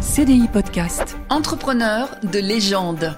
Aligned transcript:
CDI 0.00 0.48
Podcast. 0.50 1.18
Entrepreneur 1.28 2.08
de 2.22 2.38
légende. 2.38 3.14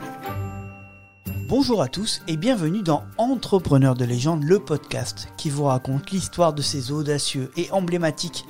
Bonjour 1.48 1.80
à 1.80 1.86
tous 1.86 2.22
et 2.26 2.36
bienvenue 2.36 2.82
dans 2.82 3.04
Entrepreneur 3.18 3.94
de 3.94 4.04
légende, 4.04 4.42
le 4.42 4.58
podcast 4.58 5.28
qui 5.36 5.48
vous 5.48 5.62
raconte 5.64 6.10
l'histoire 6.10 6.52
de 6.52 6.60
ces 6.60 6.90
audacieux 6.90 7.52
et 7.56 7.70
emblématiques 7.70 8.44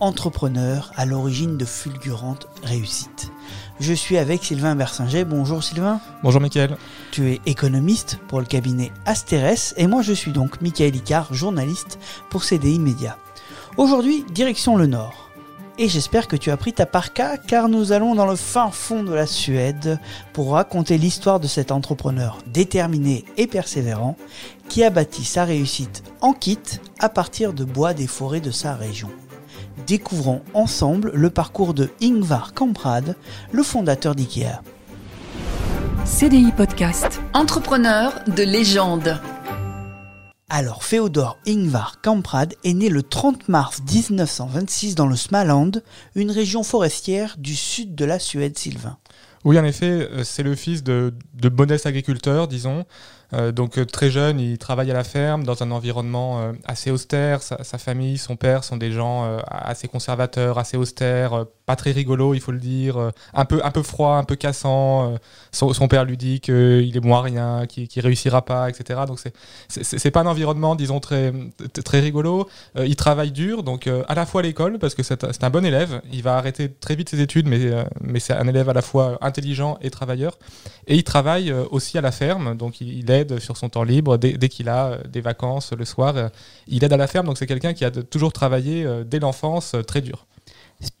entrepreneurs 0.00 0.92
à 0.96 1.06
l'origine 1.06 1.56
de 1.56 1.64
fulgurantes 1.64 2.46
réussites. 2.62 3.32
Je 3.80 3.94
suis 3.94 4.18
avec 4.18 4.44
Sylvain 4.44 4.76
Bersinger. 4.76 5.24
Bonjour 5.24 5.64
Sylvain. 5.64 5.98
Bonjour 6.22 6.42
Mickaël. 6.42 6.76
Tu 7.10 7.32
es 7.32 7.40
économiste 7.46 8.18
pour 8.28 8.40
le 8.40 8.46
cabinet 8.46 8.92
Asterès 9.06 9.72
et 9.78 9.86
moi 9.86 10.02
je 10.02 10.12
suis 10.12 10.32
donc 10.32 10.60
Mickaël 10.60 10.94
Icard, 10.94 11.32
journaliste 11.32 11.98
pour 12.28 12.44
CDI 12.44 12.80
Média. 12.80 13.16
Aujourd'hui, 13.78 14.26
direction 14.30 14.76
le 14.76 14.86
Nord 14.86 15.27
et 15.78 15.88
j'espère 15.88 16.26
que 16.26 16.36
tu 16.36 16.50
as 16.50 16.56
pris 16.56 16.72
ta 16.72 16.86
parka 16.86 17.36
car 17.36 17.68
nous 17.68 17.92
allons 17.92 18.14
dans 18.14 18.26
le 18.26 18.36
fin 18.36 18.70
fond 18.70 19.04
de 19.04 19.14
la 19.14 19.26
Suède 19.26 20.00
pour 20.32 20.52
raconter 20.52 20.98
l'histoire 20.98 21.38
de 21.38 21.46
cet 21.46 21.70
entrepreneur 21.70 22.38
déterminé 22.46 23.24
et 23.36 23.46
persévérant 23.46 24.16
qui 24.68 24.82
a 24.82 24.90
bâti 24.90 25.24
sa 25.24 25.44
réussite 25.44 26.02
en 26.20 26.32
kit 26.32 26.58
à 26.98 27.08
partir 27.08 27.52
de 27.52 27.64
bois 27.64 27.94
des 27.94 28.08
forêts 28.08 28.40
de 28.40 28.50
sa 28.50 28.74
région. 28.74 29.08
Découvrons 29.86 30.42
ensemble 30.52 31.12
le 31.14 31.30
parcours 31.30 31.72
de 31.72 31.90
Ingvar 32.02 32.52
Kamprad, 32.52 33.14
le 33.52 33.62
fondateur 33.62 34.14
d'IKEA. 34.14 34.60
CDI 36.04 36.52
Podcast. 36.52 37.20
Entrepreneur 37.34 38.12
de 38.26 38.42
légende. 38.42 39.20
Alors, 40.50 40.82
Féodor 40.82 41.38
Ingvar 41.46 42.00
Kamprad 42.00 42.54
est 42.64 42.72
né 42.72 42.88
le 42.88 43.02
30 43.02 43.50
mars 43.50 43.82
1926 43.82 44.94
dans 44.94 45.06
le 45.06 45.14
Smaland, 45.14 45.72
une 46.14 46.30
région 46.30 46.62
forestière 46.62 47.36
du 47.36 47.54
sud 47.54 47.94
de 47.94 48.06
la 48.06 48.18
Suède, 48.18 48.56
Sylvain. 48.56 48.96
Oui, 49.44 49.58
en 49.58 49.64
effet, 49.64 50.08
euh, 50.10 50.24
c'est 50.24 50.42
le 50.42 50.54
fils 50.54 50.82
de, 50.82 51.12
de 51.34 51.48
modestes 51.50 51.84
agriculteurs, 51.84 52.48
disons, 52.48 52.86
euh, 53.34 53.52
donc 53.52 53.78
euh, 53.78 53.84
très 53.84 54.10
jeune, 54.10 54.40
il 54.40 54.56
travaille 54.56 54.90
à 54.90 54.94
la 54.94 55.04
ferme 55.04 55.44
dans 55.44 55.62
un 55.62 55.70
environnement 55.70 56.40
euh, 56.40 56.52
assez 56.64 56.90
austère. 56.90 57.42
Sa, 57.42 57.78
famille, 57.78 58.16
son 58.16 58.36
père 58.36 58.64
sont 58.64 58.76
des 58.76 58.90
gens 58.90 59.38
assez 59.46 59.88
conservateurs, 59.88 60.58
assez 60.58 60.76
austères, 60.76 61.46
pas 61.66 61.76
très 61.76 61.92
rigolos, 61.92 62.34
il 62.34 62.40
faut 62.40 62.52
le 62.52 62.58
dire, 62.58 63.12
un 63.34 63.44
peu 63.44 63.60
un 63.64 63.70
peu 63.70 63.82
froid, 63.82 64.14
un 64.14 64.24
peu 64.24 64.36
cassant. 64.36 65.14
Son, 65.52 65.88
père 65.88 66.04
lui 66.04 66.16
dit 66.16 66.40
qu'il 66.40 66.96
est 66.96 67.04
moyen, 67.04 67.66
qu'il 67.66 67.88
ne 67.94 68.02
réussira 68.02 68.44
pas, 68.44 68.68
etc. 68.68 69.00
Donc 69.06 69.20
c'est 69.20 69.32
c'est 69.68 70.10
pas 70.10 70.20
un 70.20 70.26
environnement, 70.26 70.74
disons 70.74 71.00
très 71.00 71.32
très 71.84 72.00
rigolo. 72.00 72.48
il 72.76 72.96
travaille 72.96 73.30
dur, 73.30 73.62
donc 73.62 73.86
à 73.86 74.14
la 74.14 74.26
fois 74.26 74.40
à 74.40 74.44
l'école 74.44 74.78
parce 74.78 74.94
que 74.94 75.02
c'est 75.02 75.44
un 75.44 75.50
bon 75.50 75.64
élève. 75.64 76.00
Il 76.12 76.22
va 76.22 76.36
arrêter 76.36 76.72
très 76.72 76.96
vite 76.96 77.08
ses 77.08 77.20
études, 77.20 77.46
mais 77.46 77.70
mais 78.00 78.20
c'est 78.20 78.34
un 78.34 78.48
élève 78.48 78.68
à 78.68 78.74
la 78.74 78.82
fois 78.82 79.18
intelligent 79.20 79.78
et 79.80 79.90
travailleur. 79.90 80.38
Et 80.86 80.96
il 80.96 81.04
travaille 81.04 81.52
aussi 81.52 81.98
à 81.98 82.00
la 82.00 82.12
ferme, 82.12 82.56
donc 82.56 82.80
il, 82.80 82.98
il 82.98 83.10
sur 83.38 83.56
son 83.56 83.68
temps 83.68 83.82
libre 83.82 84.16
dès, 84.16 84.48
qu'il 84.48 84.68
a 84.68 84.86
euh, 84.86 84.98
des 85.08 85.20
vacances 85.20 85.72
le 85.72 85.84
soir. 85.84 86.16
Euh, 86.16 86.28
il 86.66 86.84
aide 86.84 86.92
à 86.92 86.96
la 86.96 87.06
ferme, 87.06 87.26
donc 87.26 87.38
c'est 87.38 87.46
quelqu'un 87.46 87.74
qui 87.74 87.84
a 87.84 87.90
toujours 87.90 88.32
travaillé 88.32 88.84
euh, 88.84 89.04
dès 89.04 89.18
l'enfance 89.18 89.74
très 89.86 90.00
dur. 90.00 90.26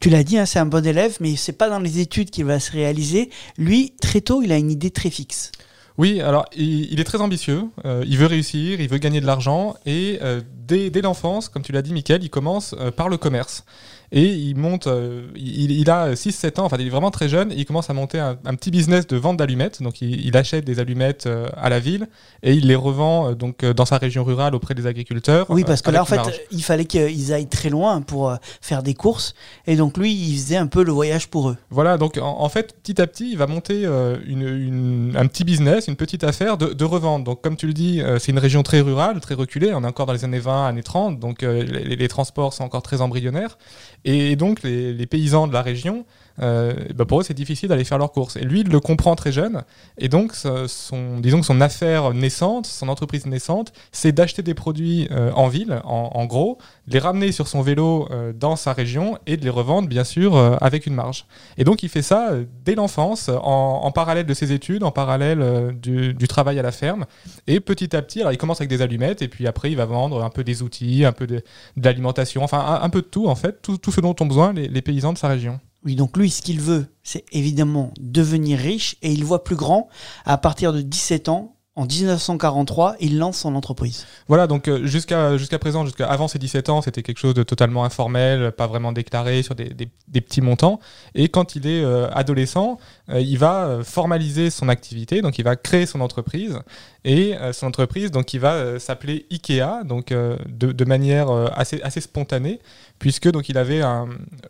Tu 0.00 0.10
l'as 0.10 0.24
dit, 0.24 0.38
hein, 0.38 0.46
c'est 0.46 0.58
un 0.58 0.66
bon 0.66 0.84
élève, 0.84 1.16
mais 1.20 1.36
c'est 1.36 1.52
pas 1.52 1.68
dans 1.68 1.78
les 1.78 2.00
études 2.00 2.30
qu'il 2.30 2.44
va 2.44 2.58
se 2.58 2.72
réaliser. 2.72 3.30
Lui, 3.56 3.92
très 4.00 4.20
tôt, 4.20 4.42
il 4.42 4.50
a 4.50 4.56
une 4.56 4.70
idée 4.70 4.90
très 4.90 5.10
fixe. 5.10 5.52
Oui, 5.96 6.20
alors 6.20 6.44
il, 6.56 7.00
est 7.00 7.04
très 7.04 7.20
ambitieux, 7.20 7.64
il 7.84 8.18
veut 8.18 8.26
réussir, 8.26 8.80
il 8.80 8.88
veut 8.88 8.98
gagner 8.98 9.20
de 9.20 9.26
l'argent, 9.26 9.74
et 9.84 10.20
dès, 10.64 11.00
l'enfance, 11.02 11.48
comme 11.48 11.62
tu 11.62 11.72
l'as 11.72 11.82
dit, 11.82 11.92
Mickaël, 11.92 12.22
il 12.22 12.30
commence 12.30 12.76
par 12.94 13.08
le 13.08 13.16
commerce. 13.16 13.64
Et 14.10 14.24
il 14.24 14.56
monte, 14.56 14.86
euh, 14.86 15.26
il, 15.36 15.90
a 15.90 16.14
6-7 16.14 16.60
ans, 16.60 16.64
enfin 16.64 16.76
il 16.78 16.86
est 16.86 16.90
vraiment 16.90 17.10
très 17.10 17.28
jeune, 17.28 17.52
et 17.52 17.56
il 17.56 17.66
commence 17.66 17.90
à 17.90 17.92
monter 17.92 18.18
un, 18.18 18.36
petit 18.36 18.70
business 18.70 19.06
de 19.06 19.16
vente 19.16 19.36
d'allumettes. 19.36 19.82
Donc 19.82 20.00
il, 20.00 20.36
achète 20.36 20.64
des 20.64 20.80
allumettes 20.80 21.26
euh, 21.26 21.48
à 21.56 21.68
la 21.68 21.80
ville 21.80 22.06
et 22.42 22.54
il 22.54 22.68
les 22.68 22.74
revend 22.74 23.30
euh, 23.30 23.34
donc 23.34 23.64
dans 23.64 23.84
sa 23.84 23.98
région 23.98 24.24
rurale 24.24 24.54
auprès 24.54 24.74
des 24.74 24.86
agriculteurs. 24.86 25.46
Oui, 25.50 25.64
parce 25.64 25.82
que 25.82 25.90
là 25.90 26.02
en 26.02 26.06
fait, 26.06 26.20
il 26.50 26.62
fallait 26.62 26.86
qu'ils 26.86 27.32
aillent 27.32 27.48
très 27.48 27.68
loin 27.68 28.00
pour 28.00 28.34
faire 28.62 28.82
des 28.82 28.94
courses. 28.94 29.34
Et 29.66 29.76
donc 29.76 29.98
lui, 29.98 30.12
il 30.12 30.34
faisait 30.36 30.56
un 30.56 30.68
peu 30.68 30.84
le 30.84 30.92
voyage 30.92 31.28
pour 31.28 31.50
eux. 31.50 31.56
Voilà, 31.70 31.98
donc 31.98 32.18
en, 32.20 32.48
fait, 32.48 32.74
petit 32.82 33.00
à 33.02 33.06
petit, 33.06 33.32
il 33.32 33.36
va 33.36 33.46
monter 33.46 33.84
une, 33.84 35.12
un 35.16 35.26
petit 35.26 35.44
business, 35.44 35.86
une 35.86 35.96
petite 35.96 36.24
affaire 36.24 36.56
de, 36.56 36.72
de 36.72 36.84
revente. 36.84 37.24
Donc 37.24 37.42
comme 37.42 37.56
tu 37.56 37.66
le 37.66 37.74
dis, 37.74 38.00
c'est 38.18 38.32
une 38.32 38.38
région 38.38 38.62
très 38.62 38.80
rurale, 38.80 39.20
très 39.20 39.34
reculée. 39.34 39.72
On 39.74 39.84
est 39.84 39.86
encore 39.86 40.06
dans 40.06 40.12
les 40.14 40.24
années 40.24 40.38
20, 40.38 40.68
années 40.68 40.82
30, 40.82 41.18
donc 41.18 41.42
les, 41.42 41.64
les 41.64 42.08
transports 42.08 42.54
sont 42.54 42.64
encore 42.64 42.82
très 42.82 43.00
embryonnaires. 43.00 43.58
Et 44.04 44.36
donc, 44.36 44.62
les, 44.62 45.06
paysans 45.06 45.46
de 45.46 45.52
la 45.52 45.62
région, 45.62 46.06
euh, 46.40 46.74
bah, 46.94 47.04
pour 47.04 47.20
eux, 47.20 47.22
c'est 47.22 47.34
difficile 47.34 47.68
d'aller 47.68 47.84
faire 47.84 47.98
leurs 47.98 48.12
courses. 48.12 48.36
Et 48.36 48.40
lui, 48.40 48.60
il 48.60 48.68
le 48.68 48.80
comprend 48.80 49.14
très 49.14 49.32
jeune. 49.32 49.62
Et 49.98 50.08
donc, 50.08 50.32
son, 50.34 51.18
disons 51.20 51.40
que 51.40 51.46
son 51.46 51.60
affaire 51.60 52.14
naissante, 52.14 52.66
son 52.66 52.88
entreprise 52.88 53.26
naissante, 53.26 53.72
c'est 53.92 54.12
d'acheter 54.12 54.42
des 54.42 54.54
produits 54.54 55.08
euh, 55.10 55.30
en 55.32 55.48
ville, 55.48 55.80
en, 55.84 56.26
gros, 56.26 56.58
de 56.86 56.94
les 56.94 56.98
ramener 56.98 57.32
sur 57.32 57.48
son 57.48 57.62
vélo 57.62 58.08
euh, 58.10 58.32
dans 58.32 58.56
sa 58.56 58.72
région 58.72 59.18
et 59.26 59.36
de 59.36 59.44
les 59.44 59.50
revendre, 59.50 59.88
bien 59.88 60.04
sûr, 60.04 60.36
avec 60.60 60.86
une 60.86 60.94
marge. 60.94 61.26
Et 61.56 61.64
donc, 61.64 61.82
il 61.82 61.88
fait 61.88 62.02
ça 62.02 62.32
dès 62.64 62.74
l'enfance, 62.74 63.30
en, 63.42 63.90
parallèle 63.92 64.26
de 64.26 64.34
ses 64.34 64.52
études, 64.52 64.84
en 64.84 64.90
parallèle 64.90 65.74
du, 65.80 66.28
travail 66.28 66.58
à 66.58 66.62
la 66.62 66.72
ferme. 66.72 67.06
Et 67.46 67.60
petit 67.60 67.96
à 67.96 68.02
petit, 68.02 68.20
alors, 68.20 68.32
il 68.32 68.38
commence 68.38 68.60
avec 68.60 68.68
des 68.68 68.82
allumettes, 68.82 69.22
et 69.22 69.28
puis 69.28 69.46
après, 69.46 69.70
il 69.70 69.76
va 69.76 69.86
vendre 69.86 70.22
un 70.22 70.30
peu 70.30 70.44
des 70.44 70.62
outils, 70.62 71.04
un 71.04 71.12
peu 71.12 71.26
de, 71.26 71.42
l'alimentation, 71.76 72.44
enfin, 72.44 72.80
un, 72.82 72.90
peu 72.90 73.00
de 73.00 73.06
tout, 73.06 73.28
en 73.28 73.34
fait, 73.34 73.62
tout, 73.62 73.90
ce 73.90 74.00
dont 74.00 74.14
ont 74.20 74.26
besoin 74.26 74.52
les 74.52 74.82
paysans 74.82 75.12
de 75.12 75.18
sa 75.18 75.28
région. 75.28 75.58
Oui, 75.84 75.94
donc 75.94 76.16
lui, 76.16 76.30
ce 76.30 76.42
qu'il 76.42 76.60
veut, 76.60 76.86
c'est 77.02 77.24
évidemment 77.32 77.92
devenir 78.00 78.58
riche 78.58 78.96
et 79.02 79.12
il 79.12 79.24
voit 79.24 79.44
plus 79.44 79.56
grand. 79.56 79.88
À 80.24 80.36
partir 80.38 80.72
de 80.72 80.80
17 80.80 81.28
ans, 81.28 81.58
en 81.78 81.86
1943, 81.86 82.96
il 82.98 83.18
lance 83.18 83.38
son 83.38 83.54
entreprise. 83.54 84.04
Voilà, 84.26 84.48
donc 84.48 84.66
euh, 84.66 84.84
jusqu'à 84.88 85.36
présent, 85.60 85.84
jusqu'à 85.84 86.08
avant 86.08 86.26
ses 86.26 86.40
17 86.40 86.70
ans, 86.70 86.82
c'était 86.82 87.04
quelque 87.04 87.18
chose 87.18 87.34
de 87.34 87.44
totalement 87.44 87.84
informel, 87.84 88.50
pas 88.50 88.66
vraiment 88.66 88.90
déclaré 88.90 89.44
sur 89.44 89.54
des, 89.54 89.68
des, 89.68 90.20
petits 90.20 90.40
montants. 90.40 90.80
Et 91.14 91.28
quand 91.28 91.54
il 91.54 91.68
est 91.68 91.84
euh, 91.84 92.10
adolescent, 92.10 92.78
euh, 93.10 93.20
il 93.20 93.38
va 93.38 93.78
formaliser 93.84 94.50
son 94.50 94.68
activité, 94.68 95.22
donc 95.22 95.38
il 95.38 95.44
va 95.44 95.54
créer 95.54 95.86
son 95.86 96.00
entreprise. 96.00 96.58
Et 97.04 97.36
son 97.52 97.68
entreprise, 97.68 98.10
donc, 98.10 98.34
il 98.34 98.40
va 98.40 98.78
s'appeler 98.80 99.24
Ikea, 99.30 99.84
donc 99.84 100.12
de, 100.12 100.36
de, 100.72 100.84
manière 100.84 101.30
assez, 101.56 101.80
assez 101.80 102.02
spontanée, 102.02 102.58
puisque 102.98 103.30
donc 103.30 103.48
il 103.48 103.58
avait 103.58 103.82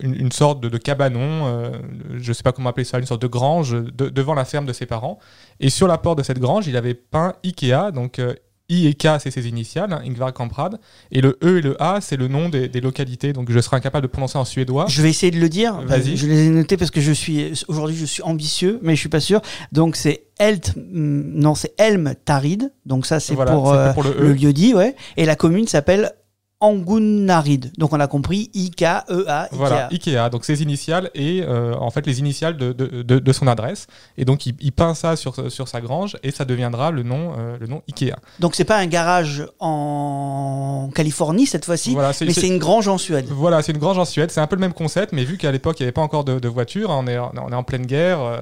une, 0.01 0.33
sorte 0.33 0.61
de, 0.61 0.79
cabanon, 0.79 1.71
je 2.17 2.29
ne 2.29 2.33
sais 2.33 2.43
pas 2.43 2.53
comment 2.53 2.71
appeler 2.71 2.85
ça, 2.85 2.99
une 2.99 3.07
sorte 3.07 3.23
de 3.23 3.27
grange 3.27 3.77
devant 3.97 4.35
la 4.35 4.45
ferme 4.45 4.67
de 4.67 4.73
ses 4.73 4.87
parents. 4.87 5.19
Et 5.61 5.71
sur 5.71 5.87
la 5.87 5.99
porte 5.99 6.19
de 6.19 6.23
cette 6.23 6.39
grange, 6.39 6.67
il 6.67 6.77
avait 6.77 6.95
peint 6.95 7.35
Ikea, 7.45 7.93
donc 7.93 8.19
euh, 8.19 8.35
I 8.71 8.87
et 8.87 8.95
K, 8.95 9.19
c'est 9.19 9.31
ses 9.31 9.49
initiales, 9.49 9.93
hein, 9.93 10.03
Ingvar 10.05 10.33
Kamprad. 10.33 10.79
Et 11.11 11.23
le 11.23 11.39
E 11.43 11.59
et 11.59 11.63
le 11.63 11.83
A, 11.83 12.01
c'est 12.01 12.17
le 12.17 12.29
nom 12.29 12.51
des, 12.51 12.69
localités. 12.81 13.33
Donc 13.33 13.51
je 13.51 13.59
serai 13.61 13.77
incapable 13.77 14.07
de 14.07 14.13
prononcer 14.13 14.37
en 14.37 14.45
suédois. 14.45 14.87
Je 14.89 15.01
vais 15.01 15.09
essayer 15.09 15.33
de 15.33 15.41
le 15.41 15.49
dire. 15.49 15.81
Vas-y. 15.83 16.17
Je 16.17 16.27
les 16.27 16.47
ai 16.47 16.51
notés 16.51 16.77
parce 16.77 16.91
que 16.91 17.01
je 17.01 17.13
suis 17.13 17.65
aujourd'hui 17.69 17.97
je 17.97 18.05
suis 18.05 18.23
ambitieux, 18.23 18.79
mais 18.83 18.95
je 18.95 19.01
suis 19.01 19.09
pas 19.09 19.21
sûr. 19.21 19.41
Donc 19.73 19.97
c'est 19.97 20.25
Elt, 20.39 20.75
mm, 20.77 21.41
non 21.41 21.55
c'est 21.55 21.73
Elm 21.79 22.15
Tarid. 22.25 22.71
Donc 22.85 23.07
ça 23.07 23.21
c'est 23.21 23.35
pour, 23.35 23.73
euh, 23.73 23.93
le, 23.97 24.11
e. 24.11 24.23
le 24.23 24.33
lieu 24.35 24.53
dit, 24.53 24.75
ouais. 24.75 24.95
Et 25.17 25.25
la 25.25 25.35
commune 25.35 25.67
s'appelle 25.67 26.13
Angunarid. 26.61 27.73
Donc 27.79 27.93
on 27.93 28.01
a 28.01 28.07
compris 28.09 28.51
I-K-E-A. 28.53 29.49
Voilà, 29.53 29.89
Ikea. 29.93 30.29
Donc 30.31 30.45
ses 30.45 30.63
initiales 30.63 31.11
et 31.15 31.43
euh, 31.43 31.75
en 31.77 31.91
fait 31.91 32.05
les 32.07 32.19
initiales 32.19 32.57
de, 32.57 32.73
de, 32.73 33.03
de, 33.03 33.33
son 33.33 33.47
adresse. 33.47 33.87
Et 34.17 34.25
donc 34.25 34.47
il, 34.47 34.73
peint 34.73 34.95
ça 34.95 35.15
sur, 35.15 35.51
sur 35.53 35.69
sa 35.69 35.81
grange 35.81 36.17
et 36.23 36.31
ça 36.31 36.45
deviendra 36.45 36.91
le 36.91 37.05
nom, 37.05 37.35
euh, 37.39 37.57
le 37.61 37.67
nom 37.69 37.83
Ikea. 37.89 38.17
Donc 38.41 38.57
c'est 38.57 38.65
pas 38.65 38.77
un 38.77 38.87
garage 38.87 39.47
en 39.61 40.91
Californie 40.95 41.47
cette 41.47 41.65
fois-ci, 41.65 41.97
mais 41.97 42.33
c'est 42.33 42.49
une 42.49 42.59
grange 42.59 42.89
en 42.89 42.99
Suède. 42.99 43.27
Voilà, 43.31 43.63
c'est 43.63 43.73
une 43.73 43.79
grange 43.79 43.99
en 43.99 44.05
Suède. 44.05 44.31
C'est 44.33 44.41
un 44.41 44.47
peu 44.49 44.57
le 44.57 44.61
même 44.61 44.73
concept, 44.73 45.13
mais 45.13 45.25
vu 45.25 45.39
qu'à 45.39 45.53
l'époque 45.53 45.79
il 45.79 45.85
n'y 45.85 45.87
avait 45.87 45.93
pas 45.93 46.03
encore 46.03 46.25
de, 46.25 46.49
voiture, 46.49 46.91
on 46.91 47.07
est, 47.07 47.19
on 47.19 47.53
est 47.53 47.55
en 47.55 47.63
pleine 47.63 47.87
guerre. 47.87 48.21
Euh, 48.21 48.39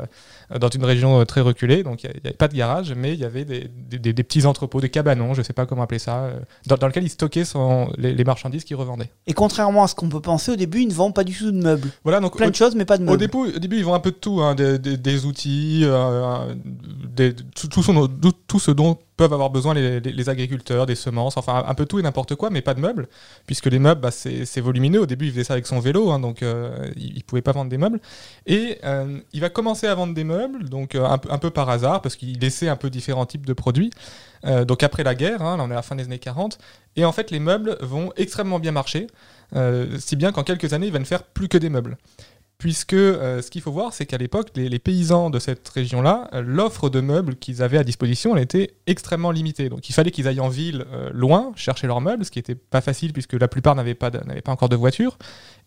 dans 0.58 0.68
une 0.68 0.84
région 0.84 1.20
euh, 1.20 1.24
très 1.24 1.40
reculée. 1.40 1.82
Donc 1.82 2.02
il 2.04 2.10
n'y 2.10 2.20
avait 2.24 2.36
pas 2.36 2.48
de 2.48 2.54
garage, 2.54 2.94
mais 2.96 3.12
il 3.12 3.18
y 3.18 3.24
avait 3.24 3.44
des, 3.44 3.68
des, 3.98 4.22
petits 4.22 4.46
entrepôts, 4.46 4.80
des 4.80 4.90
cabanons, 4.90 5.34
je 5.34 5.40
ne 5.40 5.44
sais 5.44 5.52
pas 5.52 5.66
comment 5.66 5.82
appeler 5.82 5.98
ça, 5.98 6.24
euh, 6.24 6.38
dans, 6.66 6.76
dans 6.76 6.86
lesquels 6.86 7.04
ils 7.04 7.10
stockaient 7.10 7.44
son, 7.44 7.90
les, 7.98 8.24
marchandises 8.24 8.64
qu'ils 8.64 8.76
revendaient. 8.76 9.10
Et 9.26 9.32
contrairement 9.32 9.84
à 9.84 9.88
ce 9.88 9.94
qu'on 9.94 10.08
peut 10.08 10.20
penser, 10.20 10.52
au 10.52 10.56
début, 10.56 10.80
ils 10.80 10.88
ne 10.88 10.94
vendent 10.94 11.14
pas 11.14 11.24
du 11.24 11.36
tout 11.36 11.50
de 11.50 11.62
meubles. 11.62 11.90
Voilà, 12.04 12.20
donc 12.20 12.36
plein 12.36 12.50
de 12.50 12.54
choses, 12.54 12.74
mais 12.74 12.84
pas 12.84 12.98
de 12.98 13.02
meubles. 13.02 13.14
Au 13.14 13.16
début, 13.16 13.56
au 13.56 13.58
début 13.58 13.76
ils 13.78 13.84
vendent 13.84 13.96
un 13.96 14.00
peu 14.00 14.10
de 14.10 14.16
tout, 14.16 14.40
hein, 14.40 14.54
des, 14.54 15.26
outils, 15.26 15.84
tout, 17.54 17.68
tout, 17.68 18.32
tout, 18.46 18.60
ce 18.60 18.70
dont 18.70 18.98
peuvent 19.16 19.32
avoir 19.32 19.50
besoin 19.50 19.74
les, 19.74 20.28
agriculteurs, 20.28 20.86
des 20.86 20.94
semences, 20.94 21.36
enfin 21.36 21.64
un 21.66 21.74
peu 21.74 21.86
tout 21.86 21.98
et 21.98 22.02
n'importe 22.02 22.34
quoi, 22.34 22.50
mais 22.50 22.60
pas 22.60 22.74
de 22.74 22.80
meubles, 22.80 23.08
puisque 23.46 23.66
les 23.66 23.78
meubles, 23.78 24.00
bah, 24.00 24.10
c'est 24.10 24.60
volumineux. 24.60 25.00
Au 25.00 25.06
début, 25.06 25.26
il 25.26 25.32
faisait 25.32 25.44
ça 25.44 25.54
avec 25.54 25.66
son 25.66 25.80
vélo, 25.80 26.10
hein, 26.10 26.20
donc 26.20 26.42
euh, 26.42 26.90
il 26.96 27.14
ne 27.14 27.22
pouvait 27.22 27.42
pas 27.42 27.52
vendre 27.52 27.70
des 27.70 27.78
meubles. 27.78 28.00
Et 28.46 28.78
euh, 28.84 29.18
il 29.32 29.40
va 29.40 29.48
commencer 29.48 29.86
à 29.86 29.94
vendre 29.94 30.14
des 30.14 30.24
meubles, 30.24 30.68
donc 30.68 30.94
euh, 30.94 31.04
un, 31.06 31.38
peu 31.38 31.50
par 31.50 31.70
hasard, 31.70 32.02
parce 32.02 32.16
qu'il 32.16 32.38
laissait 32.38 32.68
un 32.68 32.76
peu 32.76 32.90
différents 32.90 33.26
types 33.26 33.46
de 33.46 33.52
produits. 33.52 33.90
donc 34.44 34.82
après 34.82 35.02
la 35.02 35.14
guerre, 35.14 35.42
hein, 35.42 35.56
là 35.56 35.64
on 35.64 35.70
est 35.70 35.72
à 35.72 35.76
la 35.76 35.82
fin 35.82 35.96
des 35.96 36.04
années 36.04 36.18
40, 36.18 36.58
et 36.96 37.04
en 37.04 37.12
fait 37.12 37.30
les 37.30 37.40
meubles 37.40 37.78
vont 37.80 38.12
extrêmement 38.16 38.58
bien 38.58 38.72
marcher, 38.72 39.06
si 39.98 40.16
bien 40.16 40.32
qu'en 40.32 40.44
quelques 40.44 40.72
années, 40.72 40.86
il 40.86 40.92
va 40.92 40.98
ne 40.98 41.04
faire 41.04 41.22
plus 41.22 41.48
que 41.48 41.58
des 41.58 41.70
meubles. 41.70 41.96
Puisque 42.58 42.94
euh, 42.94 43.42
ce 43.42 43.50
qu'il 43.50 43.60
faut 43.60 43.70
voir, 43.70 43.92
c'est 43.92 44.06
qu'à 44.06 44.16
l'époque, 44.16 44.48
les, 44.56 44.78
paysans 44.78 45.30
de 45.30 45.38
cette 45.38 45.68
région-là, 45.68 46.28
euh, 46.32 46.42
l'offre 46.44 46.88
de 46.88 47.00
meubles 47.00 47.36
qu'ils 47.36 47.62
avaient 47.62 47.78
à 47.78 47.84
disposition, 47.84 48.36
était 48.36 48.74
extrêmement 48.86 49.30
limitée. 49.30 49.68
Donc 49.68 49.88
il 49.88 49.92
fallait 49.92 50.10
qu'ils 50.10 50.26
aillent 50.26 50.40
en 50.40 50.48
ville, 50.48 50.86
euh, 50.92 51.10
loin, 51.12 51.52
chercher 51.54 51.86
leurs 51.86 52.00
meubles, 52.00 52.24
ce 52.24 52.30
qui 52.30 52.38
n'était 52.38 52.54
pas 52.54 52.80
facile 52.80 53.12
puisque 53.12 53.34
la 53.34 53.48
plupart 53.48 53.74
n'avaient 53.74 53.94
pas, 53.94 54.10
pas 54.10 54.52
encore 54.52 54.68
de 54.68 54.76
voiture. 54.76 55.18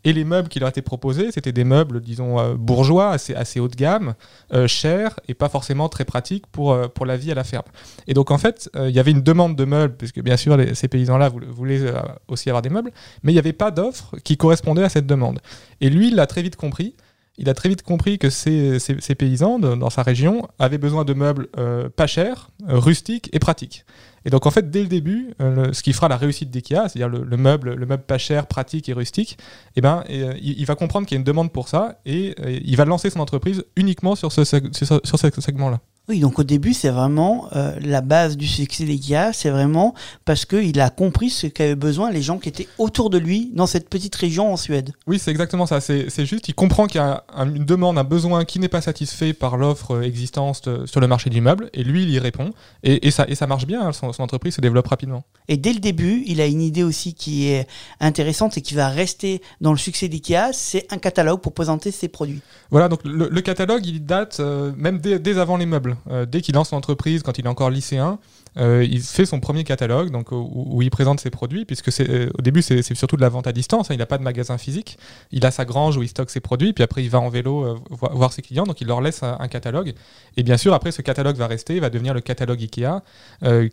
Et 0.06 0.13
les 0.13 0.24
meubles 0.24 0.48
qui 0.48 0.60
leur 0.60 0.69
étaient 0.69 0.81
proposés, 0.81 1.30
c'était 1.34 1.51
des 1.51 1.66
meubles, 1.66 2.00
disons, 2.00 2.40
euh, 2.40 2.54
bourgeois, 2.56 3.12
assez, 3.12 3.36
assez 3.36 3.60
haut 3.60 3.68
de 3.68 3.75
gamme, 3.75 4.13
euh, 4.54 4.66
chers 4.66 5.19
et 5.28 5.34
pas 5.34 5.50
forcément 5.50 5.90
très 5.90 6.06
pratiques 6.06 6.48
pour, 6.48 6.72
euh, 6.72 6.88
pour 6.88 7.06
la 7.06 7.18
vie 7.18 7.31
à 7.31 7.36
la 7.36 7.44
ferme. 7.44 7.66
Et 8.07 8.13
donc 8.13 8.31
en 8.31 8.38
fait, 8.38 8.69
il 8.75 8.92
y 8.92 9.00
avait 9.00 9.12
une 9.12 9.22
demande 9.24 9.57
de 9.57 9.66
meubles, 9.66 9.96
puisque 9.98 10.22
bien 10.22 10.38
sûr, 10.38 10.57
ces 10.74 10.88
paysans-là 10.88 11.30
voulaient, 11.30 11.94
aussi 12.30 12.50
avoir 12.50 12.62
des 12.62 12.69
meubles, 12.69 12.92
mais 13.24 13.34
il 13.34 13.36
n'y 13.36 13.40
avait 13.40 13.51
pas 13.54 13.72
d'offre 13.72 14.16
qui 14.24 14.38
correspondait 14.38 14.84
à 14.84 14.90
cette 14.90 15.06
demande. 15.06 15.40
Et 15.81 15.90
lui, 15.90 16.07
il 16.07 16.16
l'a 16.16 16.28
très 16.28 16.42
vite 16.42 16.56
compris. 16.56 16.95
Il 17.38 17.50
a 17.50 17.54
très 17.54 17.69
vite 17.69 17.84
compris 17.84 18.19
que 18.19 18.30
ces, 18.30 18.80
ces- 18.80 19.16
paysans 19.16 19.60
dans 19.60 19.90
sa 19.90 20.04
région 20.04 20.48
avaient 20.60 20.78
besoin 20.78 21.06
de 21.06 21.13
meubles 21.13 21.48
pas 21.95 22.07
chers, 22.07 22.50
rustiques 22.68 23.30
et 23.34 23.40
pratiques. 23.40 23.86
Et 24.25 24.30
donc 24.30 24.45
en 24.45 24.51
fait, 24.51 24.69
dès 24.69 24.81
le 24.81 24.88
début, 24.88 25.33
euh, 25.42 25.71
ce 25.74 25.83
qui 25.83 25.94
fera 25.94 26.07
la 26.07 26.18
réussite 26.18 26.50
d'IKEA, 26.50 26.88
c'est-à-dire 26.89 27.10
le, 27.10 27.24
le 27.24 27.38
meuble, 27.38 27.74
le 27.74 27.86
meuble 27.86 28.04
pas 28.04 28.18
cher, 28.18 28.48
pratique 28.48 28.89
et 28.89 28.94
rustique, 28.94 29.38
eh 29.75 29.81
ben, 29.81 30.04
euh, 30.10 30.33
il, 30.42 30.66
va 30.66 30.75
comprendre 30.75 31.07
qu'il 31.07 31.16
y 31.16 31.18
a 31.18 31.19
une 31.19 31.25
demande 31.25 31.51
pour 31.51 31.68
ça 31.68 32.00
et 32.06 32.36
euh, 32.39 32.60
il 32.63 32.75
va 32.77 32.86
lancer 32.86 33.10
son 33.10 33.19
entreprise 33.19 33.63
uniquement 33.75 34.16
sur 34.16 34.31
ce 34.31 34.44
segment-là. 34.44 35.80
Oui, 36.10 36.20
donc 36.20 36.40
au 36.40 36.44
début, 36.44 36.74
c'est 36.74 36.90
vraiment 36.90 37.48
euh, 37.56 37.76
la 37.82 38.02
base 38.02 38.36
du 38.36 38.48
succès 38.48 38.84
d'IKEA, 38.84 39.32
c'est 39.32 39.52
vraiment 39.52 39.94
parce 40.26 40.44
qu'il 40.46 40.80
a 40.80 40.90
compris 40.90 41.30
ce 41.30 41.46
qu'avaient 41.46 41.76
besoin 41.76 42.10
les 42.10 42.24
gens 42.24 42.40
qui 42.40 42.50
étaient 42.50 42.68
autour 42.80 43.12
de 43.12 43.20
lui 43.20 43.52
dans 43.54 43.68
cette 43.68 43.88
petite 43.90 44.16
région 44.16 44.52
en 44.52 44.58
Suède. 44.58 44.92
Oui, 45.06 45.20
c'est 45.20 45.30
exactement 45.30 45.68
ça. 45.68 45.80
C'est 45.82 46.26
juste, 46.26 46.50
il 46.50 46.56
comprend 46.56 46.88
qu'il 46.88 47.00
y 47.00 47.04
a 47.04 47.24
un- 47.36 47.54
une 47.54 47.64
demande, 47.64 48.00
un 48.00 48.04
besoin 48.04 48.44
qui 48.44 48.58
n'est 48.60 48.68
pas 48.70 48.82
satisfait 48.82 49.34
par 49.34 49.56
l'offre 49.56 49.98
euh, 49.98 50.02
existante 50.02 50.68
euh, 50.68 50.88
sur 50.88 51.00
le 51.00 51.06
marché 51.08 51.30
du 51.30 51.42
meuble, 51.42 51.70
et 51.76 51.84
lui, 51.84 52.02
il 52.02 52.10
y 52.10 52.18
répond. 52.18 52.54
Et, 52.82 53.08
et 53.08 53.12
ça, 53.12 53.26
et 53.28 53.36
ça 53.36 53.46
marche 53.46 53.68
bien, 53.68 53.82
hein, 53.88 53.92
son, 53.94 54.12
son 54.12 54.24
entreprise 54.24 54.56
se 54.56 54.62
développe 54.62 54.88
rapidement. 54.88 55.24
Et 55.48 55.58
dès 55.58 55.74
le 55.74 55.80
début, 55.80 56.24
il 56.26 56.42
a 56.42 56.48
une 56.48 56.62
idée 56.64 56.82
aussi 56.84 57.14
qui 57.14 57.50
est 57.50 57.68
intéressante 58.00 58.58
et 58.58 58.62
qui 58.62 58.74
va 58.74 58.90
rester 58.90 59.44
dans 59.62 59.72
le 59.74 59.78
succès 59.78 60.08
d'IKEA, 60.08 60.54
c'est 60.54 60.92
un 60.92 60.98
catalogue 60.98 61.42
pour 61.42 61.54
présenter 61.54 61.92
ses 61.92 62.08
produits. 62.08 62.42
Voilà, 62.72 62.88
donc 62.90 63.02
le, 63.04 63.30
le 63.30 63.42
catalogue, 63.42 63.86
il 63.86 64.04
date 64.04 64.40
euh, 64.40 64.72
même 64.76 64.98
dès, 64.98 65.20
dès 65.20 65.38
avant 65.38 65.56
les 65.58 65.68
meubles. 65.68 65.98
Euh, 66.10 66.25
dès 66.25 66.42
qu'il 66.42 66.56
lance 66.56 66.69
son 66.69 66.75
entreprise, 66.78 67.24
quand 67.24 67.38
il 67.38 67.46
est 67.46 67.50
encore 67.50 67.69
lycéen, 67.69 68.19
euh, 68.57 68.84
il 68.90 69.01
fait 69.01 69.25
son 69.25 69.40
premier 69.40 69.63
catalogue, 69.63 70.10
donc 70.12 70.31
où, 70.31 70.81
il 70.81 70.90
présente 70.90 71.19
ses 71.19 71.30
produits, 71.30 71.66
puisque 71.66 71.92
c'est, 71.92 72.10
euh, 72.10 72.30
au 72.38 72.42
début 72.42 72.62
c'est 72.62 72.81
surtout 72.96 73.16
de 73.16 73.22
la 73.22 73.30
vente 73.30 73.48
à 73.48 73.51
distance. 73.51 73.90
hein, 73.92 73.94
il 73.94 73.98
n'a 74.00 74.06
pas 74.06 74.18
de 74.18 74.24
magasin 74.24 74.57
physique. 74.57 74.98
Il 75.31 75.46
a 75.46 75.51
sa 75.51 75.66
grange 75.66 75.98
où 75.98 76.04
il 76.04 76.07
stocke 76.10 76.30
ses 76.30 76.40
produits, 76.40 76.74
puis 76.74 76.84
après 76.84 77.04
il 77.04 77.10
va 77.10 77.19
en 77.19 77.30
vélo 77.30 77.78
vo- 77.90 78.10
voir 78.13 78.34
ses 78.34 78.42
clients, 78.42 78.63
donc 78.63 78.81
il 78.81 78.88
leur 78.88 79.01
laisse 79.01 79.24
un, 79.24 79.48
catalogue. 79.48 79.94
Et 80.38 80.44
bien 80.44 80.57
sûr, 80.57 80.74
après 80.74 80.92
ce 80.92 81.01
catalogue 81.01 81.36
va 81.36 81.48
rester, 81.48 81.80
va 81.80 81.90
devenir 81.90 82.13
le 82.13 82.22
catalogue 82.22 82.62
Ikea, 82.62 83.02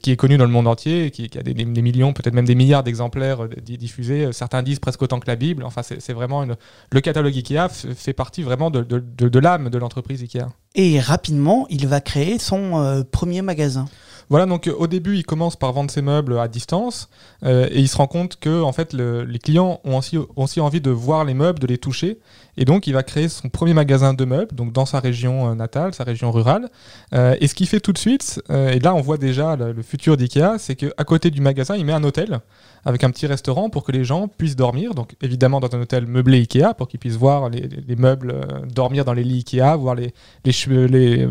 qui 0.01 0.11
est 0.11 0.17
connu 0.17 0.37
dans 0.39 0.45
le 0.45 0.51
monde 0.51 0.67
entier, 0.69 1.11
qui, 1.11 1.31
a 1.39 1.43
des, 1.43 1.55
millions, 1.65 2.13
peut-être 2.13 2.35
même 2.35 2.47
des 2.47 2.55
milliards 2.55 2.83
d'exemplaires 2.83 3.49
di- 3.49 3.79
diffusés. 3.79 4.33
Certains 4.33 4.63
disent 4.63 4.79
presque 4.79 5.03
autant 5.03 5.21
que 5.21 5.27
la 5.27 5.37
Bible. 5.37 5.65
Enfin, 5.65 5.83
c'est 5.83 6.13
vraiment 6.13 6.47
le 6.91 7.01
catalogue 7.01 7.35
Ikea 7.37 7.69
fait 7.69 8.13
partie 8.13 8.43
vraiment 8.43 8.71
de- 8.71 8.83
de 8.83 9.39
l'âme 9.39 9.69
de 9.71 9.79
l'entreprise 9.79 10.23
Ikea. 10.23 10.47
Et 10.79 11.01
rapidement, 11.01 11.67
il 11.71 11.87
va 11.87 12.01
créer 12.01 12.16
son 12.39 12.83
euh, 12.83 13.03
premier 13.11 13.43
magasin. 13.43 13.87
Voilà, 14.29 14.47
donc 14.47 14.67
euh, 14.67 14.73
au 14.77 14.87
début, 14.87 15.17
il 15.17 15.25
commence 15.25 15.57
par 15.57 15.73
vendre 15.73 15.91
ses 15.91 16.03
meubles 16.03 16.39
à 16.39 16.49
distance 16.49 17.09
euh, 17.45 17.69
et 17.71 17.81
il 17.81 17.89
se 17.89 17.97
rend 17.97 18.07
compte 18.09 18.37
que 18.41 18.63
en 18.63 18.73
fait, 18.73 18.93
le- 18.93 19.25
les 19.25 19.39
clients 19.39 19.81
ont 19.85 19.99
aussi, 19.99 20.19
ont 20.19 20.27
aussi 20.37 20.61
envie 20.61 20.81
de 20.81 20.91
voir 20.91 21.25
les 21.25 21.35
meubles, 21.35 21.59
de 21.61 21.67
les 21.67 21.79
toucher. 21.79 22.19
Et 22.59 22.65
donc, 22.65 22.87
il 22.87 22.93
va 22.95 23.03
créer 23.03 23.29
son 23.29 23.51
premier 23.51 23.75
magasin 23.75 24.15
de 24.15 24.25
meubles, 24.25 24.55
donc 24.55 24.73
dans 24.73 24.87
sa 24.87 24.99
région 24.99 25.51
euh, 25.51 25.55
natale, 25.55 25.93
sa 25.95 26.05
région 26.05 26.33
rurale. 26.33 26.71
Et 27.13 27.47
ce 27.49 27.55
qu'il 27.55 27.67
fait 27.67 27.81
tout 27.81 27.93
de 27.93 27.99
suite, 27.99 28.43
et 28.51 28.79
là, 28.81 28.95
on 28.95 29.01
voit 29.01 29.19
déjà 29.19 29.57
le, 29.57 29.83
futur 29.83 30.17
d'IKEA, 30.17 30.57
c'est 30.59 30.75
qu'à 30.75 31.05
côté 31.05 31.31
du 31.31 31.41
magasin, 31.41 31.77
il 31.77 31.85
met 31.85 31.93
un 31.93 32.03
hôtel 32.03 32.41
avec 32.85 33.05
un 33.05 33.11
petit 33.11 33.27
restaurant 33.27 33.69
pour 33.69 33.85
que 33.85 33.93
les 33.93 34.05
gens 34.05 34.29
puissent 34.29 34.57
dormir. 34.57 34.95
Donc, 34.95 35.15
évidemment, 35.23 35.61
dans 35.61 35.75
un 35.77 35.81
hôtel 35.83 36.07
meublé 36.07 36.39
IKEA 36.39 36.73
pour 36.75 36.89
qu'ils 36.89 36.99
puissent 37.01 37.17
voir 37.17 37.49
les, 37.51 37.61
les- 37.61 37.81
les 37.87 37.97
meubles, 37.97 38.35
dormir 38.73 39.05
dans 39.05 39.13
les 39.13 39.25
lits 39.25 39.39
IKEA, 39.47 39.77
voir 39.77 39.95
les, 39.95 40.13
les, 40.45 40.89
les, 40.89 41.29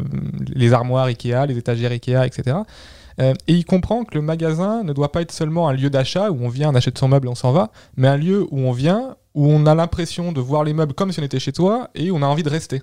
les 0.53 0.73
armoires 0.73 1.05
IKEA, 1.05 1.45
les 1.47 1.57
étagères 1.57 1.91
IKEA, 1.91 2.25
etc. 2.25 2.57
Euh, 3.21 3.33
et 3.47 3.53
il 3.53 3.65
comprend 3.65 4.03
que 4.03 4.15
le 4.15 4.21
magasin 4.21 4.83
ne 4.83 4.93
doit 4.93 5.11
pas 5.11 5.21
être 5.21 5.31
seulement 5.31 5.69
un 5.69 5.73
lieu 5.73 5.89
d'achat 5.89 6.31
où 6.31 6.43
on 6.43 6.49
vient, 6.49 6.71
on 6.71 6.75
achète 6.75 6.97
son 6.97 7.07
meuble 7.07 7.27
on 7.27 7.35
s'en 7.35 7.51
va, 7.51 7.71
mais 7.95 8.07
un 8.07 8.17
lieu 8.17 8.45
où 8.51 8.59
on 8.59 8.71
vient, 8.71 9.15
où 9.33 9.47
on 9.47 9.65
a 9.65 9.75
l'impression 9.75 10.31
de 10.31 10.41
voir 10.41 10.63
les 10.63 10.73
meubles 10.73 10.93
comme 10.93 11.11
si 11.11 11.19
on 11.19 11.23
était 11.23 11.39
chez 11.39 11.53
toi 11.53 11.89
et 11.95 12.11
on 12.11 12.21
a 12.21 12.25
envie 12.25 12.43
de 12.43 12.49
rester. 12.49 12.81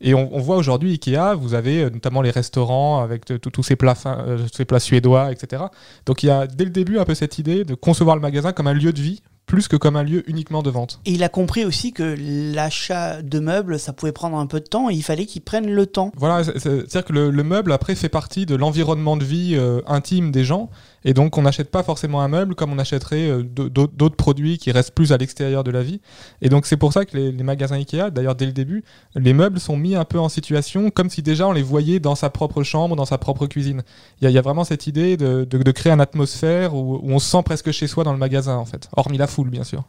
Et 0.00 0.12
on, 0.12 0.38
voit 0.40 0.56
aujourd'hui 0.56 0.92
Ikea, 0.92 1.34
vous 1.34 1.54
avez 1.54 1.84
euh, 1.84 1.90
notamment 1.90 2.20
les 2.20 2.30
restaurants 2.30 3.00
avec 3.00 3.26
de- 3.26 3.38
tous 3.38 3.62
ces 3.62 3.76
plats, 3.76 3.96
euh, 4.06 4.46
ces 4.52 4.66
plats 4.66 4.80
suédois, 4.80 5.32
etc. 5.32 5.64
Donc 6.04 6.22
il 6.22 6.26
y 6.26 6.30
a 6.30 6.46
dès 6.46 6.64
le 6.64 6.70
début 6.70 6.98
un 6.98 7.04
peu 7.06 7.14
cette 7.14 7.38
idée 7.38 7.64
de 7.64 7.74
concevoir 7.74 8.14
le 8.14 8.20
magasin 8.20 8.52
comme 8.52 8.66
un 8.66 8.74
lieu 8.74 8.92
de 8.92 9.00
vie 9.00 9.22
plus 9.46 9.68
que 9.68 9.76
comme 9.76 9.94
un 9.96 10.02
lieu 10.02 10.28
uniquement 10.28 10.62
de 10.62 10.70
vente. 10.70 11.00
Et 11.06 11.12
il 11.12 11.22
a 11.22 11.28
compris 11.28 11.64
aussi 11.64 11.92
que 11.92 12.16
l'achat 12.54 13.22
de 13.22 13.38
meubles, 13.38 13.78
ça 13.78 13.92
pouvait 13.92 14.12
prendre 14.12 14.36
un 14.38 14.46
peu 14.46 14.58
de 14.60 14.64
temps 14.66 14.90
et 14.90 14.94
il 14.94 15.02
fallait 15.02 15.26
qu'il 15.26 15.42
prenne 15.42 15.70
le 15.70 15.86
temps. 15.86 16.10
Voilà, 16.16 16.42
c'est- 16.44 16.58
c'est- 16.58 16.68
c'est-à-dire 16.88 17.04
que 17.04 17.12
le, 17.12 17.30
le 17.30 17.42
meuble 17.44 17.72
après 17.72 17.94
fait 17.94 18.08
partie 18.08 18.44
de 18.46 18.54
l'environnement 18.56 19.16
de 19.16 19.24
vie 19.24 19.54
euh, 19.56 19.80
intime 19.86 20.30
des 20.32 20.44
gens, 20.44 20.68
et 21.06 21.14
donc 21.14 21.38
on 21.38 21.42
n'achète 21.42 21.70
pas 21.70 21.82
forcément 21.82 22.20
un 22.20 22.28
meuble 22.28 22.54
comme 22.54 22.70
on 22.72 22.78
achèterait 22.78 23.30
euh, 23.30 23.42
d'au- 23.42 23.86
d'autres 23.86 24.16
produits 24.16 24.58
qui 24.58 24.70
restent 24.72 24.94
plus 24.94 25.12
à 25.12 25.16
l'extérieur 25.16 25.64
de 25.64 25.70
la 25.70 25.82
vie. 25.82 26.00
Et 26.42 26.50
donc 26.50 26.66
c'est 26.66 26.76
pour 26.76 26.92
ça 26.92 27.06
que 27.06 27.16
les, 27.16 27.32
magasins 27.42 27.76
Ikea, 27.76 28.10
d'ailleurs 28.10 28.34
dès 28.34 28.44
le 28.46 28.52
début, 28.52 28.84
les 29.14 29.32
meubles 29.32 29.60
sont 29.60 29.76
mis 29.78 29.94
un 29.94 30.04
peu 30.04 30.18
en 30.18 30.28
situation 30.28 30.90
comme 30.90 31.08
si 31.08 31.22
déjà 31.22 31.46
on 31.48 31.52
les 31.52 31.62
voyait 31.62 32.00
dans 32.00 32.16
sa 32.16 32.28
propre 32.28 32.62
chambre, 32.62 32.96
dans 32.96 33.06
sa 33.06 33.16
propre 33.16 33.46
cuisine. 33.46 33.82
Il 34.20 34.28
y, 34.30 34.36
a- 34.36 34.42
vraiment 34.42 34.64
cette 34.64 34.86
idée 34.86 35.16
de 35.16 35.70
créer 35.72 35.92
une 35.92 36.00
atmosphère 36.00 36.74
où, 36.74 36.96
où 36.96 37.10
on 37.12 37.18
se 37.18 37.30
sent 37.30 37.42
presque 37.44 37.70
chez 37.70 37.86
soi 37.86 38.04
dans 38.04 38.12
le 38.12 38.18
magasin 38.18 38.56
en 38.56 38.64
fait, 38.66 38.88
hormis 38.96 39.16
la 39.16 39.26
foule 39.28 39.48
bien 39.48 39.64
sûr. 39.64 39.84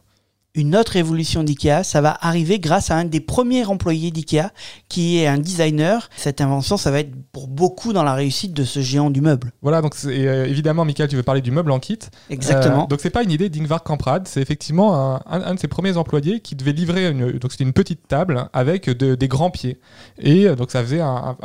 Une 0.54 0.74
autre 0.74 0.96
évolution 0.96 1.44
d'IKEA, 1.44 1.84
ça 1.84 2.00
va 2.00 2.16
arriver 2.20 2.58
grâce 2.58 2.90
à 2.90 2.96
un 2.96 3.04
des 3.04 3.20
premiers 3.20 3.66
employés 3.66 4.10
d'IKEA, 4.10 4.50
qui 4.88 5.18
est 5.18 5.26
un 5.26 5.38
designer. 5.38 6.08
Cette 6.16 6.40
invention, 6.40 6.76
ça 6.76 6.90
va 6.90 7.00
être 7.00 7.12
pour 7.32 7.46
beaucoup 7.48 7.92
dans 7.92 8.02
la 8.02 8.14
réussite 8.14 8.54
de 8.54 8.64
ce 8.64 8.80
géant 8.80 9.10
du 9.10 9.20
meuble. 9.20 9.52
Voilà, 9.62 9.82
donc 9.82 9.94
euh, 10.06 10.46
évidemment, 10.46 10.84
Michael, 10.84 11.08
tu 11.08 11.16
veux 11.16 11.22
parler 11.22 11.42
du 11.42 11.50
meuble 11.50 11.70
en 11.70 11.78
kit. 11.78 11.98
Exactement. 12.30 12.84
Euh, 12.84 12.86
donc 12.86 13.00
c'est 13.00 13.10
pas 13.10 13.22
une 13.22 13.30
idée 13.30 13.50
d'Ingvar 13.50 13.84
Kamprad, 13.84 14.26
c'est 14.26 14.40
effectivement 14.40 14.96
un, 14.96 15.16
un- 15.26 15.42
un 15.42 15.54
de 15.54 15.60
ses 15.60 15.68
premiers 15.68 15.96
employés 15.96 16.40
qui 16.40 16.56
devait 16.56 16.72
livrer 16.72 17.08
une, 17.10 17.32
donc 17.38 17.52
c'était 17.52 17.64
une 17.64 17.72
petite 17.74 18.08
table 18.08 18.48
avec 18.52 18.88
de- 18.90 19.14
des 19.14 19.28
grands 19.28 19.50
pieds. 19.50 19.78
Et 20.18 20.46
euh, 20.46 20.56
donc 20.56 20.70
ça 20.72 20.82
faisait 20.82 21.00
un, 21.02 21.36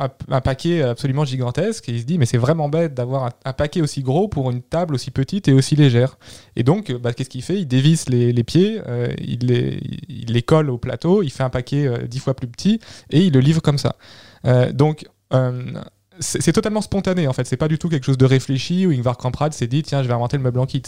paquet 0.44 0.82
absolument 0.82 1.26
gigantesque. 1.26 1.88
Et 1.90 1.92
il 1.92 2.00
se 2.00 2.06
dit 2.06 2.18
mais 2.18 2.26
c'est 2.26 2.38
vraiment 2.38 2.70
bête 2.70 2.94
d'avoir 2.96 3.30
un, 3.46 3.54
paquet 3.54 3.82
aussi 3.82 4.02
gros 4.02 4.28
pour 4.28 4.50
une 4.50 4.62
table 4.62 4.96
aussi 4.96 5.12
petite 5.12 5.48
et 5.50 5.54
aussi 5.54 5.76
légère. 5.76 6.18
Et 6.56 6.64
donc 6.64 6.90
euh, 6.90 6.98
bah, 6.98 7.14
qu'est-ce 7.14 7.30
qu'il 7.30 7.44
fait? 7.44 7.60
Il 7.60 7.68
dévisse 7.68 8.08
les, 8.10 8.32
les 8.32 8.44
pieds, 8.44 8.82
euh, 8.88 8.93
il, 9.20 9.48
les, 9.48 9.80
il 10.10 10.34
les 10.34 10.42
colle 10.42 10.70
au 10.70 10.78
plateau, 10.78 11.24
il 11.24 11.32
fait 11.32 11.44
un 11.44 11.50
paquet 11.50 11.88
euh, 11.88 12.08
dix 12.08 12.20
fois 12.20 12.34
plus 12.34 12.48
petit 12.48 12.80
et 13.10 13.22
il 13.22 13.34
le 13.34 13.40
livre 13.40 13.62
comme 13.62 13.78
ça. 13.78 13.96
Euh, 14.46 14.72
donc 14.72 15.06
euh, 15.34 15.74
c'est 16.20 16.54
totalement 16.54 16.82
spontané 16.82 17.28
en 17.28 17.34
fait, 17.34 17.46
c'est 17.46 17.58
pas 17.58 17.68
du 17.68 17.78
tout 17.80 17.90
quelque 17.90 18.04
chose 18.06 18.18
de 18.18 18.26
réfléchi 18.26 18.86
où 18.86 18.92
Ingvar 18.92 19.18
Kamprad 19.18 19.52
s'est 19.54 19.68
dit 19.68 19.82
tiens 19.84 20.04
je 20.04 20.08
vais 20.08 20.14
inventer 20.14 20.38
le 20.38 20.44
meuble 20.44 20.60
en 20.60 20.66
kit. 20.66 20.82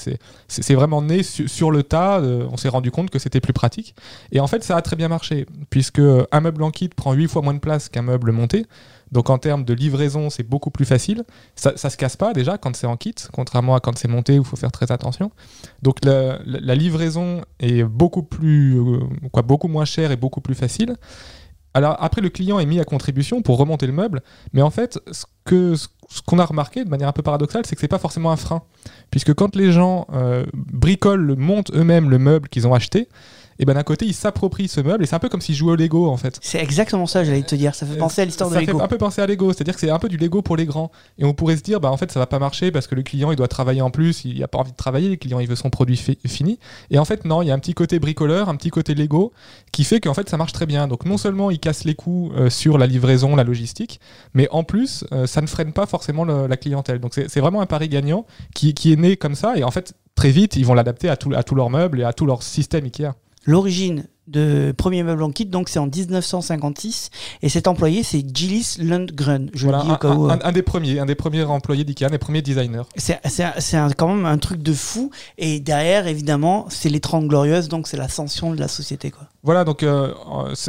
C'est- 0.48 0.74
vraiment 0.76 1.02
né 1.02 1.24
su- 1.24 1.48
sur 1.48 1.72
le 1.72 1.84
tas, 1.84 2.20
euh, 2.20 2.48
on 2.52 2.58
s'est 2.58 2.70
rendu 2.70 2.92
compte 2.92 3.10
que 3.10 3.18
c'était 3.20 3.42
plus 3.42 3.54
pratique. 3.54 3.96
Et 4.32 4.40
en 4.40 4.48
fait 4.48 4.64
ça 4.64 4.76
a 4.78 4.82
très 4.82 4.96
bien 4.96 5.08
marché, 5.08 5.46
puisque 5.70 6.00
un 6.32 6.42
meuble 6.42 6.62
en 6.64 6.72
kit 6.72 6.90
prend 6.90 7.14
8 7.14 7.28
fois 7.28 7.42
moins 7.42 7.54
de 7.54 7.60
place 7.60 7.90
qu'un 7.90 8.02
meuble 8.04 8.32
monté. 8.32 8.66
Donc 9.12 9.30
en 9.30 9.38
termes 9.38 9.64
de 9.64 9.74
livraison 9.74 10.30
c'est 10.30 10.44
beaucoup 10.44 10.72
plus 10.72 10.86
facile. 10.86 11.24
Ça, 11.56 11.74
ça 11.78 11.90
se 11.90 11.98
casse 11.98 12.18
pas 12.18 12.34
déjà 12.34 12.58
quand 12.58 12.76
c'est 12.76 12.88
en 12.88 12.98
kit, 12.98 13.16
contrairement 13.32 13.76
à 13.76 13.80
quand 13.80 13.98
c'est 13.98 14.08
monté 14.08 14.38
où 14.38 14.42
il 14.42 14.46
faut 14.48 14.56
faire 14.58 14.72
très 14.72 14.92
attention. 14.92 15.32
Donc 15.82 16.04
la, 16.04 16.40
la- 16.46 16.60
la 16.60 16.76
livraison 16.76 17.42
est 17.60 17.84
beaucoup 17.84 18.24
plus, 18.24 18.78
euh, 18.80 19.00
quoi, 19.32 19.42
beaucoup 19.44 19.68
moins 19.68 19.86
chère 19.86 20.12
et 20.12 20.18
beaucoup 20.18 20.42
plus 20.42 20.56
facile. 20.56 20.96
Alors 21.76 21.98
après, 22.00 22.22
le 22.22 22.30
client 22.30 22.58
est 22.58 22.66
mis 22.66 22.80
à 22.80 22.86
contribution 22.86 23.42
pour 23.42 23.58
remonter 23.58 23.86
le 23.86 23.92
meuble, 23.92 24.22
mais 24.54 24.62
en 24.62 24.70
fait, 24.70 24.98
ce 25.12 25.26
que 25.44 25.76
ce 25.76 26.22
qu'on 26.26 26.40
a 26.40 26.46
remarqué 26.46 26.86
de 26.86 26.90
manière 26.90 27.10
un 27.10 27.12
peu 27.12 27.22
paradoxale, 27.22 27.66
c'est 27.66 27.76
que 27.76 27.82
c'est 27.82 27.90
pas 27.90 28.00
forcément 28.00 28.32
un 28.32 28.38
frein, 28.38 28.64
puisque 29.12 29.34
quand 29.34 29.58
les 29.58 29.74
gens 29.74 30.08
euh, 30.14 30.46
bricolent, 30.54 31.36
montent 31.38 31.72
eux-mêmes 31.76 32.10
le 32.10 32.18
meuble 32.18 32.48
qu'ils 32.48 32.66
ont 32.66 32.74
acheté, 32.74 33.10
et 33.60 33.66
ben 33.66 33.74
d'un 33.74 33.84
côté 33.84 34.06
ils 34.06 34.14
s'approprient 34.14 34.68
ce 34.68 34.82
meuble 34.82 35.04
et 35.04 35.08
c'est 35.08 35.16
un 35.16 35.20
peu 35.20 35.30
comme 35.30 35.42
s'ils 35.42 35.56
jouaient 35.56 35.74
au 35.74 35.76
Lego 35.76 36.10
en 36.10 36.18
fait. 36.18 36.38
C'est 36.42 36.62
exactement 36.62 37.06
ça, 37.08 37.24
j'allais 37.24 37.44
te 37.44 37.56
dire. 37.56 37.74
Ça 37.76 37.86
fait 37.86 37.98
penser 37.98 38.22
à 38.22 38.26
l'histoire 38.26 38.50
de 38.50 38.56
ça 38.56 38.62
Lego. 38.62 38.78
fait 38.78 38.84
un 38.84 38.88
peu 38.88 38.98
penser 38.98 39.22
à 39.22 39.28
Lego, 39.28 39.54
c'est-à-dire 39.54 39.74
que 39.76 39.80
c'est 39.80 39.90
un 39.90 40.00
peu 40.00 40.10
du 40.10 40.18
Lego 40.18 40.42
pour 40.42 40.58
les 40.58 40.66
grands. 40.66 40.92
Et 41.18 41.26
on 41.26 41.34
pourrait 41.34 41.58
se 41.58 41.62
dire, 41.64 41.80
bah 41.80 41.92
en 41.92 41.98
fait, 41.98 42.12
ça 42.12 42.20
va 42.20 42.28
pas 42.28 42.40
marcher 42.40 42.72
parce 42.72 42.88
que 42.88 42.96
le 42.96 43.04
client 43.04 43.32
il 43.32 43.36
doit 43.38 43.48
travailler 43.48 43.82
en 43.82 43.92
plus, 43.92 44.26
il 44.26 44.44
a 44.44 44.48
pas 44.48 44.58
envie 44.58 44.72
de 44.72 44.78
travailler, 44.78 45.10
le 45.10 45.16
client 45.16 45.40
il 45.40 45.48
veut 45.48 45.56
son 45.56 45.70
produit 45.70 45.98
fi- 45.98 46.18
fini. 46.28 46.60
Et 46.92 47.00
en 47.00 47.06
fait, 47.06 47.26
non, 47.26 47.42
il 47.42 47.48
y 47.48 47.52
a 47.52 47.54
un 47.54 47.60
petit 47.60 47.74
côté 47.74 48.00
bricoleur, 48.00 48.50
un 48.50 48.56
petit 48.56 48.70
côté 48.72 48.94
Lego 48.96 49.32
qui 49.72 49.84
fait 49.84 50.00
qu'en 50.00 50.14
fait 50.14 50.30
ça 50.30 50.38
marche 50.38 50.52
très 50.54 50.66
bien. 50.66 50.88
Donc 50.88 51.06
non 51.06 51.18
seulement 51.18 51.52
il 51.52 51.60
casse 51.60 51.84
les 51.86 51.96
coûts 51.96 52.32
euh, 52.36 52.50
sur 52.50 52.78
la 52.78 52.88
livraison, 52.88 53.36
la 53.36 53.44
logistique, 53.44 54.00
mais 54.34 54.48
en 54.52 54.64
plus 54.64 55.06
euh, 55.12 55.28
ça 55.28 55.42
ne 55.42 55.48
freine 55.48 55.72
pas 55.74 55.86
forcément 55.86 56.26
le- 56.26 56.48
la 56.48 56.58
clientèle. 56.58 57.00
Donc 57.00 57.14
c'est 57.14 57.40
vraiment 57.40 57.62
un 57.62 57.66
pari 57.66 57.90
gagnant 57.90 58.26
qui, 58.54 58.74
qui 58.74 58.92
est 58.92 58.98
né 58.98 59.16
comme 59.18 59.36
ça. 59.36 59.58
Et 59.58 59.64
en 59.64 59.72
fait, 59.72 59.94
très 60.16 60.32
vite, 60.32 60.56
ils 60.56 60.66
vont 60.66 60.74
l'adapter 60.74 61.10
à 61.10 61.16
tous 61.18 61.56
leurs 61.56 61.70
meubles 61.70 62.02
et 62.02 62.04
à 62.04 62.14
tout 62.14 62.26
leur 62.26 62.44
système 62.44 62.86
Ikea. 62.86 63.14
L'origine 63.46 64.06
de 64.28 64.74
premier 64.76 65.04
meuble 65.04 65.22
en 65.22 65.30
kit, 65.30 65.46
donc 65.46 65.70
c'est 65.70 65.78
en 65.78 65.86
1956. 65.86 67.10
Et 67.44 67.50
cet 67.50 67.68
employé, 67.68 68.02
c'est 68.02 68.24
Gillis 68.36 68.78
Lundgren. 68.80 69.52
Je 69.54 69.66
Voilà, 69.68 69.80
le 69.80 69.84
dis 69.84 69.90
au 69.92 69.94
un, 69.94 69.98
cas 69.98 70.10
où. 70.16 70.26
un- 70.26 70.32
euh, 70.38 70.40
un 70.44 70.52
des 70.52 70.64
premiers, 70.64 71.00
un 71.00 71.06
des 71.06 71.14
premiers 71.16 71.44
employés 71.44 71.84
d'IKEA, 71.84 72.08
un 72.08 72.10
des 72.10 72.18
premiers 72.18 72.42
designers. 72.42 72.82
C'est 72.96 73.20
quand 73.98 74.08
même 74.16 74.26
un 74.26 74.38
truc 74.40 74.64
de 74.64 74.74
fou. 74.74 75.12
Et 75.38 75.60
derrière, 75.60 76.08
évidemment, 76.08 76.66
c'est 76.70 76.90
les 76.90 77.00
30 77.00 77.28
glorieuses, 77.28 77.68
donc 77.70 77.88
c'est 77.88 77.98
l'ascension 77.98 78.52
de 78.52 78.60
la 78.60 78.68
société. 78.68 79.12
Quoi. 79.12 79.28
Voilà, 79.46 79.64
donc 79.64 79.84
euh, 79.84 80.12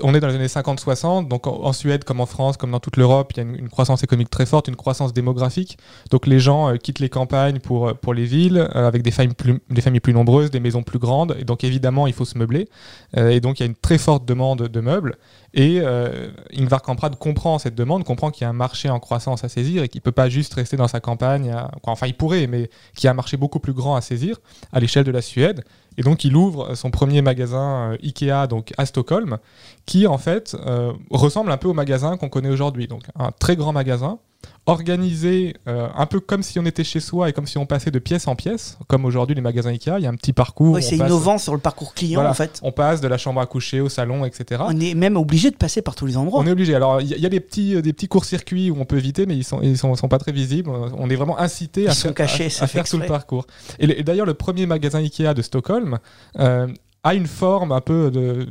on 0.02 0.14
est 0.14 0.20
dans 0.20 0.26
les 0.26 0.34
années 0.34 0.48
50-60, 0.48 1.28
donc 1.28 1.46
en, 1.46 1.72
Suède 1.72 2.04
comme 2.04 2.20
en 2.20 2.26
France, 2.26 2.58
comme 2.58 2.72
dans 2.72 2.78
toute 2.78 2.98
l'Europe, 2.98 3.32
il 3.34 3.36
y 3.38 3.40
a 3.40 3.42
une, 3.42 3.70
croissance 3.70 4.04
économique 4.04 4.28
très 4.28 4.44
forte, 4.44 4.68
une 4.68 4.76
croissance 4.76 5.14
démographique. 5.14 5.78
Donc 6.10 6.26
les 6.26 6.38
gens 6.38 6.68
euh, 6.68 6.76
quittent 6.76 6.98
les 6.98 7.08
campagnes 7.08 7.58
pour, 7.58 7.88
euh, 7.88 7.94
pour 7.94 8.12
les 8.12 8.26
villes, 8.26 8.68
avec 8.74 9.00
des 9.00 9.12
familles, 9.12 9.34
plus, 9.34 9.62
des 9.70 9.80
familles 9.80 10.00
plus 10.00 10.12
nombreuses, 10.12 10.50
des 10.50 10.60
maisons 10.60 10.82
plus 10.82 10.98
grandes, 10.98 11.36
et 11.38 11.44
donc 11.44 11.64
évidemment 11.64 12.06
il 12.06 12.12
faut 12.12 12.26
se 12.26 12.36
meubler. 12.36 12.68
Et 13.16 13.40
donc 13.40 13.58
il 13.58 13.62
y 13.62 13.64
a 13.64 13.66
une 13.66 13.76
très 13.76 13.96
forte 13.96 14.26
demande 14.26 14.68
de 14.68 14.80
meubles, 14.80 15.16
et 15.54 15.80
euh, 15.80 16.30
Ingvar 16.56 16.82
Kamprad 16.82 17.16
comprend 17.16 17.58
cette 17.58 17.74
demande, 17.74 18.04
comprend 18.04 18.30
qu'il 18.30 18.42
y 18.42 18.46
a 18.46 18.50
un 18.50 18.54
marché 18.54 18.90
en 18.90 19.00
croissance 19.00 19.44
à 19.44 19.48
saisir, 19.48 19.82
et 19.82 19.88
qu'il 19.88 20.00
ne 20.00 20.04
peut 20.04 20.12
pas 20.12 20.28
juste 20.28 20.54
rester 20.54 20.76
dans 20.76 20.88
sa 20.88 21.00
campagne, 21.00 21.54
enfin 21.82 22.06
il 22.06 22.14
pourrait, 22.14 22.46
mais 22.46 22.70
qu'il 22.94 23.04
y 23.04 23.08
a 23.08 23.10
un 23.10 23.14
marché 23.14 23.36
beaucoup 23.36 23.60
plus 23.60 23.72
grand 23.72 23.96
à 23.96 24.00
saisir, 24.00 24.38
à 24.72 24.80
l'échelle 24.80 25.04
de 25.04 25.10
la 25.10 25.22
Suède. 25.22 25.64
Et 25.98 26.02
donc 26.02 26.24
il 26.24 26.36
ouvre 26.36 26.74
son 26.74 26.90
premier 26.90 27.22
magasin 27.22 27.92
euh, 27.92 27.96
Ikea 28.02 28.46
donc 28.48 28.72
à 28.76 28.86
Stockholm, 28.86 29.38
qui 29.86 30.06
en 30.06 30.18
fait 30.18 30.56
euh, 30.66 30.92
ressemble 31.10 31.50
un 31.50 31.56
peu 31.56 31.68
au 31.68 31.74
magasin 31.74 32.16
qu'on 32.16 32.28
connaît 32.28 32.50
aujourd'hui. 32.50 32.86
Donc 32.86 33.04
un 33.18 33.30
très 33.32 33.56
grand 33.56 33.72
magasin 33.72 34.18
organisé 34.66 35.54
euh, 35.68 35.88
un 35.96 36.06
peu 36.06 36.20
comme 36.20 36.42
si 36.42 36.58
on 36.58 36.64
était 36.66 36.84
chez 36.84 37.00
soi 37.00 37.28
et 37.28 37.32
comme 37.32 37.46
si 37.46 37.56
on 37.56 37.66
passait 37.66 37.90
de 37.90 37.98
pièce 37.98 38.26
en 38.28 38.34
pièce, 38.34 38.78
comme 38.88 39.04
aujourd'hui 39.04 39.34
les 39.34 39.40
magasins 39.40 39.70
Ikea. 39.70 39.92
Il 39.98 40.02
y 40.02 40.06
a 40.06 40.10
un 40.10 40.14
petit 40.16 40.32
parcours. 40.32 40.76
On 40.76 40.80
c'est 40.80 40.96
passe- 40.96 41.06
innovant 41.08 41.38
sur 41.38 41.54
le 41.54 41.60
parcours 41.60 41.94
client, 41.94 42.18
Voilà. 42.18 42.30
en 42.30 42.34
fait. 42.34 42.58
On 42.62 42.72
passe 42.72 43.00
de 43.00 43.08
la 43.08 43.16
chambre 43.18 43.40
à 43.40 43.46
coucher 43.46 43.80
au 43.80 43.88
salon, 43.88 44.24
etc. 44.24 44.62
On 44.66 44.78
est 44.80 44.94
même 44.94 45.16
obligé 45.16 45.50
de 45.50 45.56
passer 45.56 45.82
par 45.82 45.94
tous 45.94 46.06
les 46.06 46.16
endroits. 46.16 46.40
On 46.40 46.46
est 46.46 46.50
obligé. 46.50 46.74
Alors, 46.74 47.00
il 47.00 47.08
y, 47.08 47.14
a- 47.14 47.16
il 47.16 47.22
y 47.22 47.26
a 47.26 47.30
des 47.30 47.40
petits, 47.40 47.76
euh, 47.76 47.82
des 47.82 47.92
petits 47.92 48.08
courts-circuits 48.08 48.70
où 48.70 48.76
on 48.80 48.84
peut 48.84 48.98
éviter, 48.98 49.24
mais 49.26 49.36
ils 49.36 49.44
sont, 49.44 49.60
ils 49.62 49.78
sont, 49.78 49.94
sont 49.94 50.08
pas 50.08 50.18
très 50.18 50.32
visibles. 50.32 50.70
On 50.70 51.08
est 51.08 51.16
vraiment 51.16 51.38
incité 51.38 51.82
Ils 51.82 51.88
à 51.88 51.94
faire, 51.94 52.14
cachés, 52.14 52.48
à- 52.60 52.64
à 52.64 52.66
faire 52.66 52.84
tout 52.88 52.98
le 52.98 53.06
parcours. 53.06 53.46
Et, 53.78 53.86
le- 53.86 53.98
et 53.98 54.02
d'ailleurs, 54.02 54.26
le 54.26 54.34
premier 54.34 54.66
magasin 54.66 54.98
Ikea 54.98 55.32
de 55.34 55.42
Stockholm 55.42 55.98
euh, 56.38 56.66
a 57.04 57.14
une 57.14 57.26
forme 57.26 57.70
un 57.70 57.80
peu 57.80 58.10
de, 58.10 58.48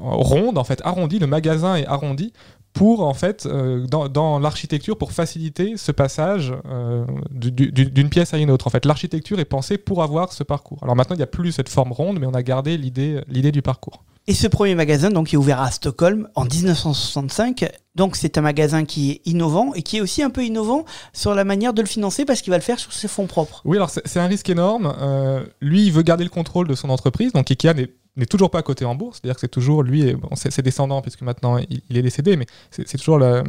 ronde, 0.00 0.56
en 0.56 0.64
fait, 0.64 0.80
arrondie. 0.84 1.18
Le 1.18 1.26
magasin 1.26 1.76
est 1.76 1.86
arrondi 1.86 2.32
pour 2.78 3.02
en 3.06 3.14
fait 3.14 3.44
euh, 3.46 3.86
dans, 3.86 4.08
dans 4.08 4.38
l'architecture 4.38 4.96
pour 4.96 5.12
faciliter 5.12 5.76
ce 5.76 5.92
passage 5.92 6.54
euh, 6.70 7.04
du- 7.30 7.50
du- 7.50 7.70
d'une 7.90 8.08
pièce 8.08 8.34
à 8.34 8.38
une 8.38 8.50
autre 8.50 8.66
en 8.66 8.70
fait 8.70 8.84
l'architecture 8.84 9.38
est 9.40 9.44
pensée 9.44 9.78
pour 9.78 10.02
avoir 10.02 10.32
ce 10.32 10.44
parcours 10.44 10.78
alors 10.82 10.94
maintenant 10.96 11.14
il 11.16 11.18
n'y 11.18 11.24
a 11.24 11.26
plus 11.38 11.52
cette 11.52 11.68
forme 11.68 11.92
ronde 11.92 12.18
mais 12.20 12.26
on 12.26 12.34
a 12.34 12.42
gardé 12.42 12.76
l'idée 12.78 13.20
l'idée 13.28 13.52
du 13.52 13.62
parcours 13.62 14.04
Et 14.28 14.34
ce 14.34 14.46
premier 14.46 14.74
magasin, 14.74 15.10
donc, 15.10 15.32
est 15.32 15.38
ouvert 15.38 15.60
à 15.62 15.70
Stockholm 15.70 16.28
en 16.34 16.44
1965. 16.44 17.64
Donc, 17.94 18.14
c'est 18.16 18.36
un 18.36 18.42
magasin 18.42 18.84
qui 18.84 19.10
est 19.12 19.20
innovant 19.24 19.72
et 19.74 19.82
qui 19.82 19.96
est 19.96 20.00
aussi 20.02 20.22
un 20.22 20.28
peu 20.30 20.44
innovant 20.44 20.84
sur 21.14 21.34
la 21.34 21.44
manière 21.44 21.72
de 21.72 21.80
le 21.80 21.88
financer 21.88 22.26
parce 22.26 22.42
qu'il 22.42 22.50
va 22.50 22.58
le 22.58 22.62
faire 22.62 22.78
sur 22.78 22.92
ses 22.92 23.08
fonds 23.08 23.26
propres. 23.26 23.62
Oui, 23.64 23.76
alors 23.78 23.88
c'est 23.90 24.06
c'est 24.06 24.20
un 24.20 24.26
risque 24.26 24.50
énorme. 24.50 24.92
Euh, 25.00 25.44
lui, 25.60 25.86
il 25.86 25.92
veut 25.92 26.02
garder 26.02 26.24
le 26.24 26.30
contrôle 26.30 26.68
de 26.68 26.74
son 26.74 26.90
entreprise. 26.90 27.32
Donc 27.32 27.50
Ikea 27.50 27.72
n'est 27.74 27.90
n'est 28.18 28.26
toujours 28.26 28.50
pas 28.50 28.62
coté 28.62 28.84
en 28.84 28.94
bourse, 28.94 29.18
c'est-à-dire 29.20 29.34
que 29.36 29.40
c'est 29.40 29.48
toujours 29.48 29.82
lui 29.82 30.02
et 30.08 30.14
bon, 30.14 30.28
ses, 30.34 30.62
descendants, 30.62 31.00
puisque 31.02 31.22
maintenant 31.22 31.58
il, 31.58 31.80
il 31.90 31.96
est 31.96 32.02
décédé, 32.02 32.36
mais 32.36 32.46
c'est 32.70 32.96
toujours 32.98 33.18
euh, 33.22 33.42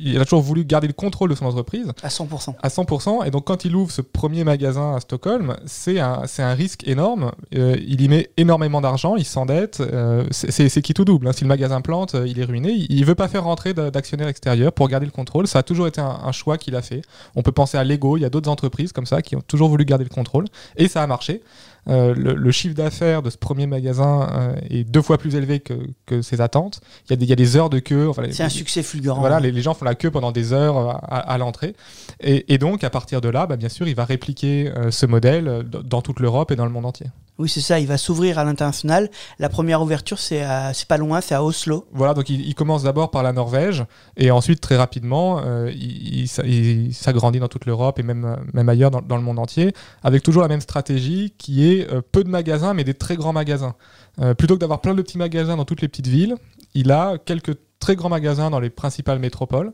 il 0.00 0.18
a 0.20 0.24
toujours 0.24 0.42
voulu 0.42 0.64
garder 0.64 0.86
le 0.86 0.92
contrôle 0.92 1.30
de 1.30 1.34
son 1.34 1.46
entreprise 1.46 1.92
À 2.02 2.08
100%. 2.08 2.54
à 2.62 2.68
100%. 2.68 3.26
Et 3.26 3.30
donc 3.30 3.44
quand 3.46 3.64
il 3.64 3.74
ouvre 3.74 3.90
ce 3.90 4.02
premier 4.02 4.44
magasin 4.44 4.94
à 4.94 5.00
Stockholm, 5.00 5.56
c'est 5.66 5.98
un, 6.00 6.22
c'est 6.26 6.42
un 6.42 6.54
risque 6.54 6.86
énorme. 6.86 7.32
Euh, 7.54 7.76
il 7.86 8.00
y 8.00 8.08
met 8.08 8.30
énormément 8.36 8.80
d'argent, 8.80 9.16
il 9.16 9.24
s'endette. 9.24 9.80
euh, 9.80 10.24
c'est- 10.30 10.66
qui 10.82 10.92
tout 10.94 11.04
double. 11.04 11.28
hein. 11.28 11.32
Si 11.32 11.42
le 11.44 11.48
magasin 11.48 11.80
plante, 11.80 12.14
il 12.26 12.38
est 12.38 12.44
ruiné. 12.44 12.70
Il, 12.72 12.86
il 12.90 13.04
veut 13.04 13.14
pas 13.14 13.28
faire 13.28 13.44
rentrer 13.44 13.72
d'a- 13.74 13.90
d'actionnaires 13.90 14.28
extérieurs 14.28 14.72
pour 14.72 14.88
garder 14.88 15.06
le 15.06 15.12
contrôle. 15.12 15.46
Ça 15.46 15.60
a 15.60 15.62
toujours 15.62 15.86
été 15.86 16.00
un, 16.00 16.18
un 16.24 16.32
choix 16.32 16.58
qu'il 16.58 16.76
a 16.76 16.82
fait. 16.82 17.02
On 17.34 17.42
peut 17.42 17.52
penser 17.52 17.78
à 17.78 17.84
Lego. 17.84 18.16
Il 18.16 18.20
y 18.20 18.24
a 18.24 18.30
d'autres 18.30 18.50
entreprises 18.50 18.92
comme 18.92 19.06
ça 19.06 19.22
qui 19.22 19.36
ont 19.36 19.40
toujours 19.46 19.68
voulu 19.68 19.84
garder 19.84 20.04
le 20.04 20.10
contrôle. 20.10 20.44
Et 20.76 20.88
ça 20.88 21.02
a 21.02 21.06
marché. 21.06 21.40
Euh, 21.88 22.14
le, 22.14 22.34
le 22.34 22.50
chiffre 22.50 22.74
d'affaires 22.74 23.22
de 23.22 23.30
ce 23.30 23.38
premier 23.38 23.66
magasin 23.66 23.75
euh, 23.84 24.54
est 24.70 24.84
deux 24.84 25.02
fois 25.02 25.18
plus 25.18 25.34
élevé 25.34 25.60
que, 25.60 25.74
que 26.06 26.22
ses 26.22 26.40
attentes. 26.40 26.80
Il 27.06 27.10
y, 27.10 27.12
a 27.14 27.16
des, 27.16 27.24
il 27.24 27.28
y 27.28 27.32
a 27.32 27.36
des 27.36 27.56
heures 27.56 27.70
de 27.70 27.78
queue. 27.78 28.08
Enfin, 28.08 28.22
C'est 28.30 28.42
un 28.42 28.48
succès 28.48 28.82
fulgurant. 28.82 29.20
voilà, 29.20 29.40
les, 29.40 29.52
les 29.52 29.62
gens 29.62 29.74
font 29.74 29.84
la 29.84 29.94
queue 29.94 30.10
pendant 30.10 30.32
des 30.32 30.52
heures 30.52 30.76
euh, 30.76 30.92
à, 31.02 31.18
à 31.18 31.38
l'entrée. 31.38 31.74
Et, 32.20 32.52
et 32.54 32.58
donc, 32.58 32.84
à 32.84 32.90
partir 32.90 33.20
de 33.20 33.28
là, 33.28 33.46
bah, 33.46 33.56
bien 33.56 33.68
sûr, 33.68 33.88
il 33.88 33.94
va 33.94 34.04
répliquer 34.04 34.72
euh, 34.76 34.90
ce 34.90 35.06
modèle 35.06 35.64
dans 35.84 36.02
toute 36.02 36.20
l'Europe 36.20 36.50
et 36.50 36.56
dans 36.56 36.66
le 36.66 36.72
monde 36.72 36.86
entier. 36.86 37.06
Oui, 37.38 37.50
c'est 37.50 37.60
ça. 37.60 37.78
Il 37.78 37.86
va 37.86 37.98
s'ouvrir 37.98 38.38
à 38.38 38.44
l'international. 38.44 39.10
La 39.38 39.48
première 39.48 39.82
ouverture, 39.82 40.18
c'est 40.18 40.42
pas 40.88 40.96
loin, 40.96 41.20
c'est 41.20 41.34
à 41.34 41.44
Oslo. 41.44 41.86
Voilà, 41.92 42.14
donc 42.14 42.30
il, 42.30 42.54
commence 42.54 42.84
d'abord 42.84 43.10
par 43.10 43.22
la 43.22 43.32
Norvège, 43.32 43.84
et 44.16 44.30
ensuite, 44.30 44.60
très 44.60 44.76
rapidement, 44.76 45.40
euh, 45.44 45.70
il, 45.74 46.20
il 46.20 46.28
s'a- 46.28 46.44
il 46.44 46.94
s'agrandit 46.94 47.38
dans 47.38 47.48
toute 47.48 47.66
l'Europe 47.66 47.98
et 47.98 48.02
même, 48.02 48.36
même 48.54 48.68
ailleurs 48.68 48.90
dans, 48.90 49.16
le 49.16 49.22
monde 49.22 49.38
entier, 49.38 49.74
avec 50.02 50.22
toujours 50.22 50.42
la 50.42 50.48
même 50.48 50.62
stratégie 50.62 51.34
qui 51.36 51.70
est 51.70 51.92
euh, 51.92 52.00
peu 52.00 52.24
de 52.24 52.30
magasins, 52.30 52.72
mais 52.72 52.84
des 52.84 52.94
très 52.94 53.16
grands 53.16 53.34
magasins. 53.34 53.74
Euh, 54.20 54.32
plutôt 54.32 54.54
que 54.54 54.60
d'avoir 54.60 54.80
plein 54.80 54.94
de 54.94 55.02
petits 55.02 55.18
magasins 55.18 55.56
dans 55.56 55.66
toutes 55.66 55.82
les 55.82 55.88
petites 55.88 56.06
villes, 56.06 56.36
il 56.72 56.90
a 56.90 57.18
quelques 57.18 57.56
très 57.78 57.96
grands 57.96 58.08
magasins 58.08 58.48
dans 58.48 58.60
les 58.60 58.70
principales 58.70 59.18
métropoles 59.18 59.72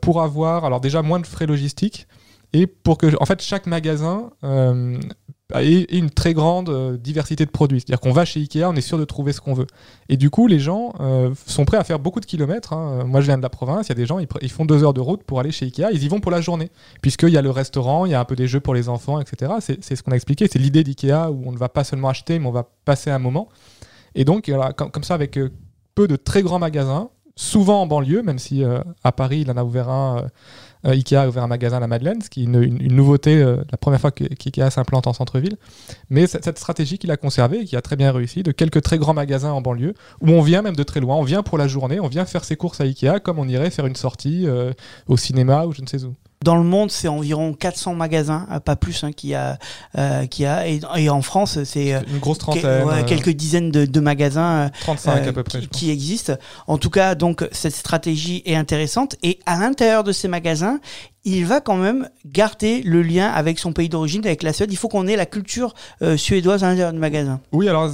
pour 0.00 0.22
avoir, 0.22 0.64
alors 0.64 0.80
déjà, 0.80 1.02
moins 1.02 1.20
de 1.20 1.26
frais 1.26 1.46
logistiques, 1.46 2.08
et 2.54 2.66
pour 2.66 2.96
que, 2.98 3.06
en 3.20 3.26
fait, 3.26 3.42
chaque 3.42 3.66
magasin 3.66 4.30
euh, 5.54 5.60
ait 5.60 5.86
une 5.96 6.10
très 6.10 6.34
grande 6.34 6.68
euh, 6.68 6.96
diversité 6.96 7.46
de 7.46 7.50
produits. 7.50 7.80
C'est-à-dire 7.80 8.00
qu'on 8.00 8.12
va 8.12 8.24
chez 8.24 8.40
Ikea, 8.40 8.64
on 8.64 8.74
est 8.74 8.80
sûr 8.82 8.98
de 8.98 9.04
trouver 9.04 9.32
ce 9.32 9.40
qu'on 9.40 9.54
veut. 9.54 9.66
Et 10.08 10.16
du 10.16 10.30
coup, 10.30 10.46
les 10.46 10.58
gens 10.58 10.92
euh, 11.00 11.30
sont 11.46 11.64
prêts 11.64 11.78
à 11.78 11.84
faire 11.84 11.98
beaucoup 11.98 12.20
de 12.20 12.26
kilomètres. 12.26 12.72
hein. 12.72 13.04
Moi, 13.04 13.20
je 13.20 13.26
viens 13.26 13.38
de 13.38 13.42
la 13.42 13.48
province, 13.48 13.86
il 13.86 13.90
y 13.90 13.92
a 13.92 13.94
des 13.94 14.06
gens, 14.06 14.18
ils, 14.18 14.50
font 14.50 14.64
deux 14.64 14.84
heures 14.84 14.94
de 14.94 15.00
route 15.00 15.22
pour 15.24 15.40
aller 15.40 15.50
chez 15.50 15.66
Ikea, 15.66 15.86
ils 15.92 16.02
y 16.02 16.08
vont 16.08 16.20
pour 16.20 16.30
la 16.30 16.40
journée. 16.40 16.70
Puisqu'il 17.00 17.30
y 17.30 17.38
a 17.38 17.42
le 17.42 17.50
restaurant, 17.50 18.04
il 18.04 18.12
y 18.12 18.14
a 18.14 18.20
un 18.20 18.24
peu 18.24 18.36
des 18.36 18.46
jeux 18.46 18.60
pour 18.60 18.74
les 18.74 18.88
enfants, 18.88 19.20
etc. 19.20 19.52
C'est 19.60 19.96
ce 19.96 20.02
qu'on 20.02 20.12
a 20.12 20.16
expliqué, 20.16 20.48
c'est 20.52 20.58
l'idée 20.58 20.84
d'Ikea 20.84 21.30
où 21.30 21.42
on 21.46 21.52
ne 21.52 21.58
va 21.58 21.68
pas 21.68 21.84
seulement 21.84 22.08
acheter, 22.08 22.38
mais 22.38 22.46
on 22.46 22.52
va 22.52 22.68
passer 22.84 23.10
un 23.10 23.18
moment. 23.18 23.48
Et 24.14 24.24
donc, 24.24 24.50
comme, 24.76 25.04
ça, 25.04 25.14
avec 25.14 25.38
euh, 25.38 25.50
peu 25.94 26.08
de 26.08 26.16
très 26.16 26.42
grands 26.42 26.58
magasins, 26.58 27.10
souvent 27.36 27.82
en 27.82 27.86
banlieue, 27.86 28.22
même 28.22 28.38
si 28.38 28.64
euh, 28.64 28.80
à 29.04 29.12
Paris, 29.12 29.42
il 29.42 29.50
en 29.50 29.56
a 29.56 29.64
ouvert 29.64 29.88
un. 29.88 30.18
euh, 30.18 30.28
euh, 30.84 30.92
Ikea 30.92 31.16
a 31.16 31.28
ouvert 31.28 31.42
un 31.42 31.48
magasin 31.48 31.78
à 31.78 31.80
la 31.80 31.86
Madeleine, 31.86 32.20
ce 32.22 32.30
qui 32.30 32.42
est 32.42 32.44
une, 32.44 32.94
nouveauté, 32.94 33.36
euh, 33.36 33.56
la 33.70 33.78
première 33.78 34.00
fois 34.00 34.10
qu'Ikea 34.10 34.70
s'implante 34.70 35.06
en 35.06 35.12
centre-ville. 35.12 35.56
Mais 36.10 36.26
cette, 36.26 36.44
cette 36.44 36.58
stratégie 36.58 36.98
qu'il 36.98 37.10
a 37.10 37.16
conservée 37.16 37.60
et 37.60 37.64
qui 37.64 37.76
a 37.76 37.82
très 37.82 37.96
bien 37.96 38.12
réussi, 38.12 38.42
de 38.42 38.52
quelques 38.52 38.82
très 38.82 38.98
grands 38.98 39.14
magasins 39.14 39.52
en 39.52 39.60
banlieue, 39.60 39.94
où 40.20 40.30
on 40.30 40.42
vient 40.42 40.62
même 40.62 40.76
de 40.76 40.82
très 40.82 41.00
loin, 41.00 41.16
on 41.16 41.24
vient 41.24 41.42
pour 41.42 41.58
la 41.58 41.68
journée, 41.68 42.00
on 42.00 42.08
vient 42.08 42.24
faire 42.24 42.44
ses 42.44 42.56
courses 42.56 42.80
à 42.80 42.84
Ikea 42.84 43.20
comme 43.22 43.38
on 43.38 43.48
irait 43.48 43.70
faire 43.70 43.86
une 43.86 43.96
sortie 43.96 44.46
euh, 44.46 44.72
au 45.06 45.16
cinéma 45.16 45.66
ou 45.66 45.72
je 45.72 45.82
ne 45.82 45.86
sais 45.86 46.04
où. 46.04 46.14
Dans 46.44 46.54
le 46.56 46.62
monde, 46.62 46.90
c'est 46.92 47.08
environ 47.08 47.52
400 47.52 47.94
magasins, 47.94 48.46
euh, 48.52 48.60
pas 48.60 48.76
plus, 48.76 49.02
hein, 49.02 49.10
qu'il 49.12 49.30
y 49.30 49.34
a, 49.34 49.58
euh, 49.98 50.24
qu'il 50.26 50.44
y 50.44 50.46
a. 50.46 50.68
Et, 50.68 50.80
et 50.96 51.10
en 51.10 51.20
France, 51.20 51.62
c'est 51.64 51.94
euh, 51.94 52.00
Une 52.12 52.18
grosse 52.20 52.38
que- 52.38 52.42
trentaine, 52.42 52.84
ouais, 52.84 53.04
quelques 53.06 53.30
dizaines 53.30 53.70
de, 53.72 53.86
de 53.86 54.00
magasins. 54.00 54.66
euh, 54.66 54.68
35 54.82 55.26
euh, 55.26 55.28
à 55.30 55.32
peu 55.32 55.42
près. 55.42 55.60
qui, 55.60 55.68
qui 55.68 55.90
existent. 55.90 56.34
En 56.68 56.78
tout 56.78 56.90
cas, 56.90 57.16
donc 57.16 57.46
cette 57.50 57.74
stratégie 57.74 58.42
est 58.46 58.54
intéressante 58.54 59.16
et 59.24 59.40
à 59.46 59.58
l'intérieur 59.58 60.04
de 60.04 60.12
ces 60.12 60.28
magasins, 60.28 60.78
il 61.24 61.44
va 61.44 61.60
quand 61.60 61.76
même 61.76 62.08
garder 62.24 62.82
le 62.82 63.02
lien 63.02 63.28
avec 63.28 63.58
son 63.58 63.72
pays 63.72 63.88
d'origine, 63.88 64.24
avec 64.24 64.42
la 64.44 64.52
Suède. 64.52 64.70
Il 64.72 64.76
faut 64.76 64.88
qu'on 64.88 65.06
ait 65.08 65.16
la 65.16 65.26
culture 65.26 65.74
euh, 66.02 66.16
suédoise 66.16 66.62
à 66.62 66.68
l'intérieur 66.68 66.92
du 66.92 66.98
magasin. 67.00 67.40
Oui, 67.52 67.68
alors 67.68 67.90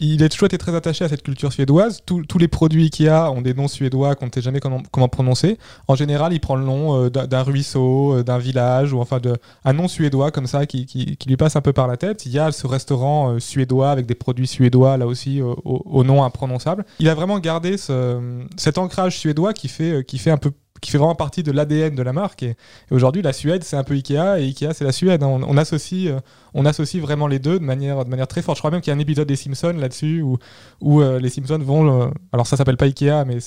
il 0.00 0.22
est 0.22 0.28
toujours 0.28 0.46
été 0.46 0.58
très 0.58 0.74
attaché 0.74 1.04
à 1.04 1.08
cette 1.08 1.22
culture 1.22 1.52
suédoise. 1.52 2.00
Tous- 2.04 2.24
les 2.38 2.48
produits 2.48 2.84
Ikea 2.84 3.30
ont 3.30 3.42
des 3.42 3.54
noms 3.54 3.68
suédois 3.68 4.14
qu'on 4.16 4.26
ne 4.26 4.30
sait 4.34 4.42
jamais 4.42 4.60
comment, 4.60 4.82
comment 4.90 5.08
prononcer. 5.08 5.56
En 5.88 5.94
général, 5.94 6.32
il 6.32 6.40
prend 6.40 6.56
le 6.56 6.64
nom 6.64 7.04
euh, 7.04 7.10
d'un 7.10 7.42
ruisseau, 7.42 8.16
euh, 8.16 8.22
d'un 8.24 8.38
village, 8.38 8.92
ou 8.92 9.00
enfin 9.00 9.20
de, 9.20 9.34
un 9.64 9.72
nom 9.72 9.86
suédois 9.88 10.30
comme 10.30 10.46
ça 10.46 10.66
qui, 10.66 10.84
qui- 10.86 11.16
qui 11.16 11.28
lui 11.28 11.36
passe 11.36 11.54
un 11.56 11.60
peu 11.60 11.72
par 11.72 11.86
la 11.86 11.96
tête. 11.96 12.26
Il 12.26 12.32
y 12.32 12.38
a 12.38 12.50
ce 12.52 12.66
restaurant 12.66 13.30
euh, 13.34 13.38
suédois 13.38 13.90
avec 13.90 14.06
des 14.06 14.14
produits 14.16 14.46
suédois, 14.48 14.96
là 14.96 15.06
aussi, 15.06 15.40
au, 15.40 15.54
au 15.64 16.02
nom 16.04 16.24
imprononçable. 16.24 16.84
Il 16.98 17.08
a 17.08 17.14
vraiment 17.14 17.38
gardé 17.38 17.76
ce- 17.76 18.42
cet 18.56 18.78
ancrage 18.78 19.18
suédois 19.18 19.52
qui 19.52 19.68
fait, 19.68 20.04
qui 20.04 20.18
fait 20.18 20.30
un 20.30 20.36
peu 20.38 20.50
qui 20.84 20.90
fait 20.90 20.98
vraiment 20.98 21.14
partie 21.14 21.42
de 21.42 21.50
l'ADN 21.50 21.94
de 21.94 22.02
la 22.02 22.12
marque. 22.12 22.42
Et, 22.42 22.56
aujourd'hui, 22.90 23.22
la 23.22 23.32
Suède, 23.32 23.64
c'est 23.64 23.76
un 23.76 23.84
peu 23.84 23.94
Ikea, 23.94 24.38
et 24.38 24.44
Ikea, 24.44 24.74
c'est 24.74 24.84
la 24.84 24.92
Suède. 24.92 25.22
hein. 25.22 25.40
On, 25.46 25.56
associe, 25.56 26.12
euh, 26.12 26.20
on 26.52 26.66
associe 26.66 27.02
vraiment 27.02 27.26
les 27.26 27.38
deux 27.38 27.58
de 27.58 27.64
manière, 27.64 28.04
de 28.04 28.10
manière 28.10 28.28
très 28.28 28.42
forte. 28.42 28.58
Je 28.58 28.60
crois 28.60 28.70
même 28.70 28.80
qu'il 28.80 28.90
y 28.90 28.94
a 28.94 28.96
un 28.96 29.00
épisode 29.00 29.26
des 29.26 29.36
Simpsons 29.36 29.74
là-dessus 29.76 30.20
où, 30.20 30.36
où 30.80 31.00
euh, 31.00 31.18
les 31.18 31.30
Simpsons 31.30 31.58
vont. 31.58 32.02
euh, 32.02 32.06
alors 32.32 32.46
ça 32.46 32.56
s'appelle 32.56 32.76
pas 32.76 32.84
Ikea, 32.84 33.24
mais 33.26 33.38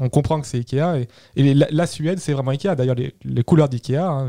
on 0.00 0.08
comprend 0.08 0.40
que 0.40 0.46
c'est 0.46 0.58
Ikea. 0.58 1.06
Et, 1.36 1.54
la, 1.54 1.86
Suède, 1.86 2.20
c'est 2.20 2.32
vraiment 2.32 2.52
Ikea. 2.52 2.76
D'ailleurs, 2.76 2.96
les, 2.96 3.44
couleurs 3.44 3.68
d'Ikea, 3.68 3.96
hein, 3.98 4.28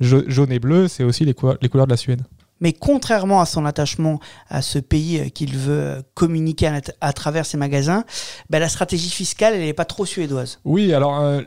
jaune 0.00 0.52
et 0.52 0.58
bleu, 0.58 0.88
c'est 0.88 1.04
aussi 1.04 1.24
les 1.24 1.34
couleurs 1.34 1.58
de 1.58 1.90
la 1.90 1.96
Suède. 1.96 2.22
Mais 2.60 2.72
contrairement 2.72 3.40
à 3.40 3.46
son 3.46 3.64
attachement 3.64 4.20
à 4.48 4.62
ce 4.62 4.78
pays 4.78 5.18
euh, 5.18 5.28
qu'il 5.28 5.56
veut 5.56 5.80
euh, 5.80 6.02
communiquer 6.14 6.70
à, 7.00 7.12
travers 7.12 7.46
ses 7.46 7.56
magasins, 7.56 8.04
ben, 8.50 8.58
la 8.58 8.68
stratégie 8.68 9.10
fiscale, 9.10 9.54
elle 9.54 9.60
n'est 9.60 9.72
pas 9.72 9.84
trop 9.84 10.04
suédoise. 10.06 10.60
Oui, 10.64 10.92
alors 10.92 11.20
euh, 11.20 11.42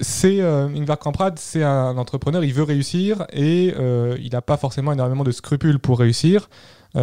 c'est 0.00 0.40
euh, 0.40 0.68
Ingvar 0.68 0.98
c'est 1.36 1.62
un 1.62 1.96
entrepreneur, 1.96 2.44
il 2.44 2.54
veut 2.54 2.62
réussir 2.62 3.26
et 3.32 3.74
euh, 3.78 4.16
il 4.20 4.32
n'a 4.32 4.42
pas 4.42 4.56
forcément 4.56 4.92
énormément 4.92 5.24
de 5.24 5.30
scrupules 5.30 5.78
pour 5.78 5.98
réussir. 5.98 6.48
Il 6.94 7.00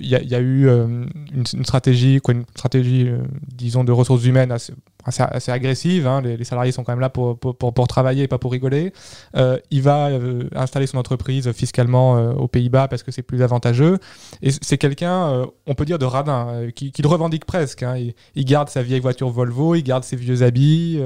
y, 0.00 0.14
a- 0.14 0.40
eu 0.40 0.68
une, 0.70 1.64
stratégie, 1.64 2.18
quoi, 2.20 2.32
une 2.32 2.44
stratégie, 2.54 3.10
disons, 3.52 3.84
de 3.84 3.92
ressources 3.92 4.24
humaines 4.24 4.52
assez, 4.52 4.72
assez, 5.08 5.22
assez 5.22 5.52
agressive. 5.52 6.06
hein. 6.06 6.20
Les, 6.22 6.44
salariés 6.44 6.72
sont 6.72 6.84
quand 6.84 6.92
même 6.92 7.00
là 7.00 7.10
pour, 7.10 7.38
pour, 7.38 7.56
pour, 7.56 7.88
travailler 7.88 8.24
et 8.24 8.28
pas 8.28 8.38
pour 8.38 8.52
rigoler. 8.52 8.92
Euh, 9.36 9.58
il 9.70 9.82
va 9.82 10.08
euh, 10.08 10.48
installer 10.54 10.86
son 10.86 10.98
entreprise 10.98 11.50
fiscalement 11.52 12.16
euh, 12.16 12.32
aux 12.32 12.48
Pays-Bas 12.48 12.88
parce 12.88 13.02
que 13.02 13.10
c'est 13.10 13.22
plus 13.22 13.42
avantageux. 13.42 13.98
Et 14.42 14.50
c'est 14.50 14.78
quelqu'un, 14.78 15.46
on 15.66 15.74
peut 15.74 15.84
dire, 15.84 15.98
de 15.98 16.04
radin, 16.04 16.68
qui, 16.74 16.92
qui 16.92 17.02
le 17.02 17.08
revendique 17.08 17.44
presque. 17.44 17.82
hein. 17.82 17.96
Il, 18.34 18.44
garde 18.44 18.68
sa 18.68 18.82
vieille 18.82 19.00
voiture 19.00 19.28
Volvo, 19.28 19.74
il 19.74 19.82
garde 19.82 20.04
ses 20.04 20.16
vieux 20.16 20.42
habits. 20.42 21.00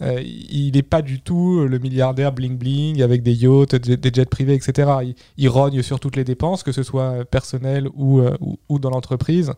il 0.00 0.72
n'est 0.74 0.82
pas 0.82 1.02
du 1.02 1.20
tout 1.20 1.66
le 1.66 1.78
milliardaire 1.78 2.32
bling-bling 2.32 3.02
avec 3.02 3.22
des 3.22 3.34
yachts, 3.34 3.74
des, 3.76 4.10
jets 4.12 4.24
privés, 4.24 4.54
etc. 4.54 4.90
Il, 5.36 5.48
rogne 5.48 5.82
sur 5.82 6.00
toutes 6.00 6.16
les 6.16 6.24
dépenses, 6.24 6.62
que 6.62 6.72
ce 6.72 6.82
soit 6.82 7.24
personnelles 7.24 7.88
ou, 7.94 8.20
ou, 8.40 8.58
ou 8.68 8.78
dans 8.78 8.90
l'entreprise. 8.90 9.52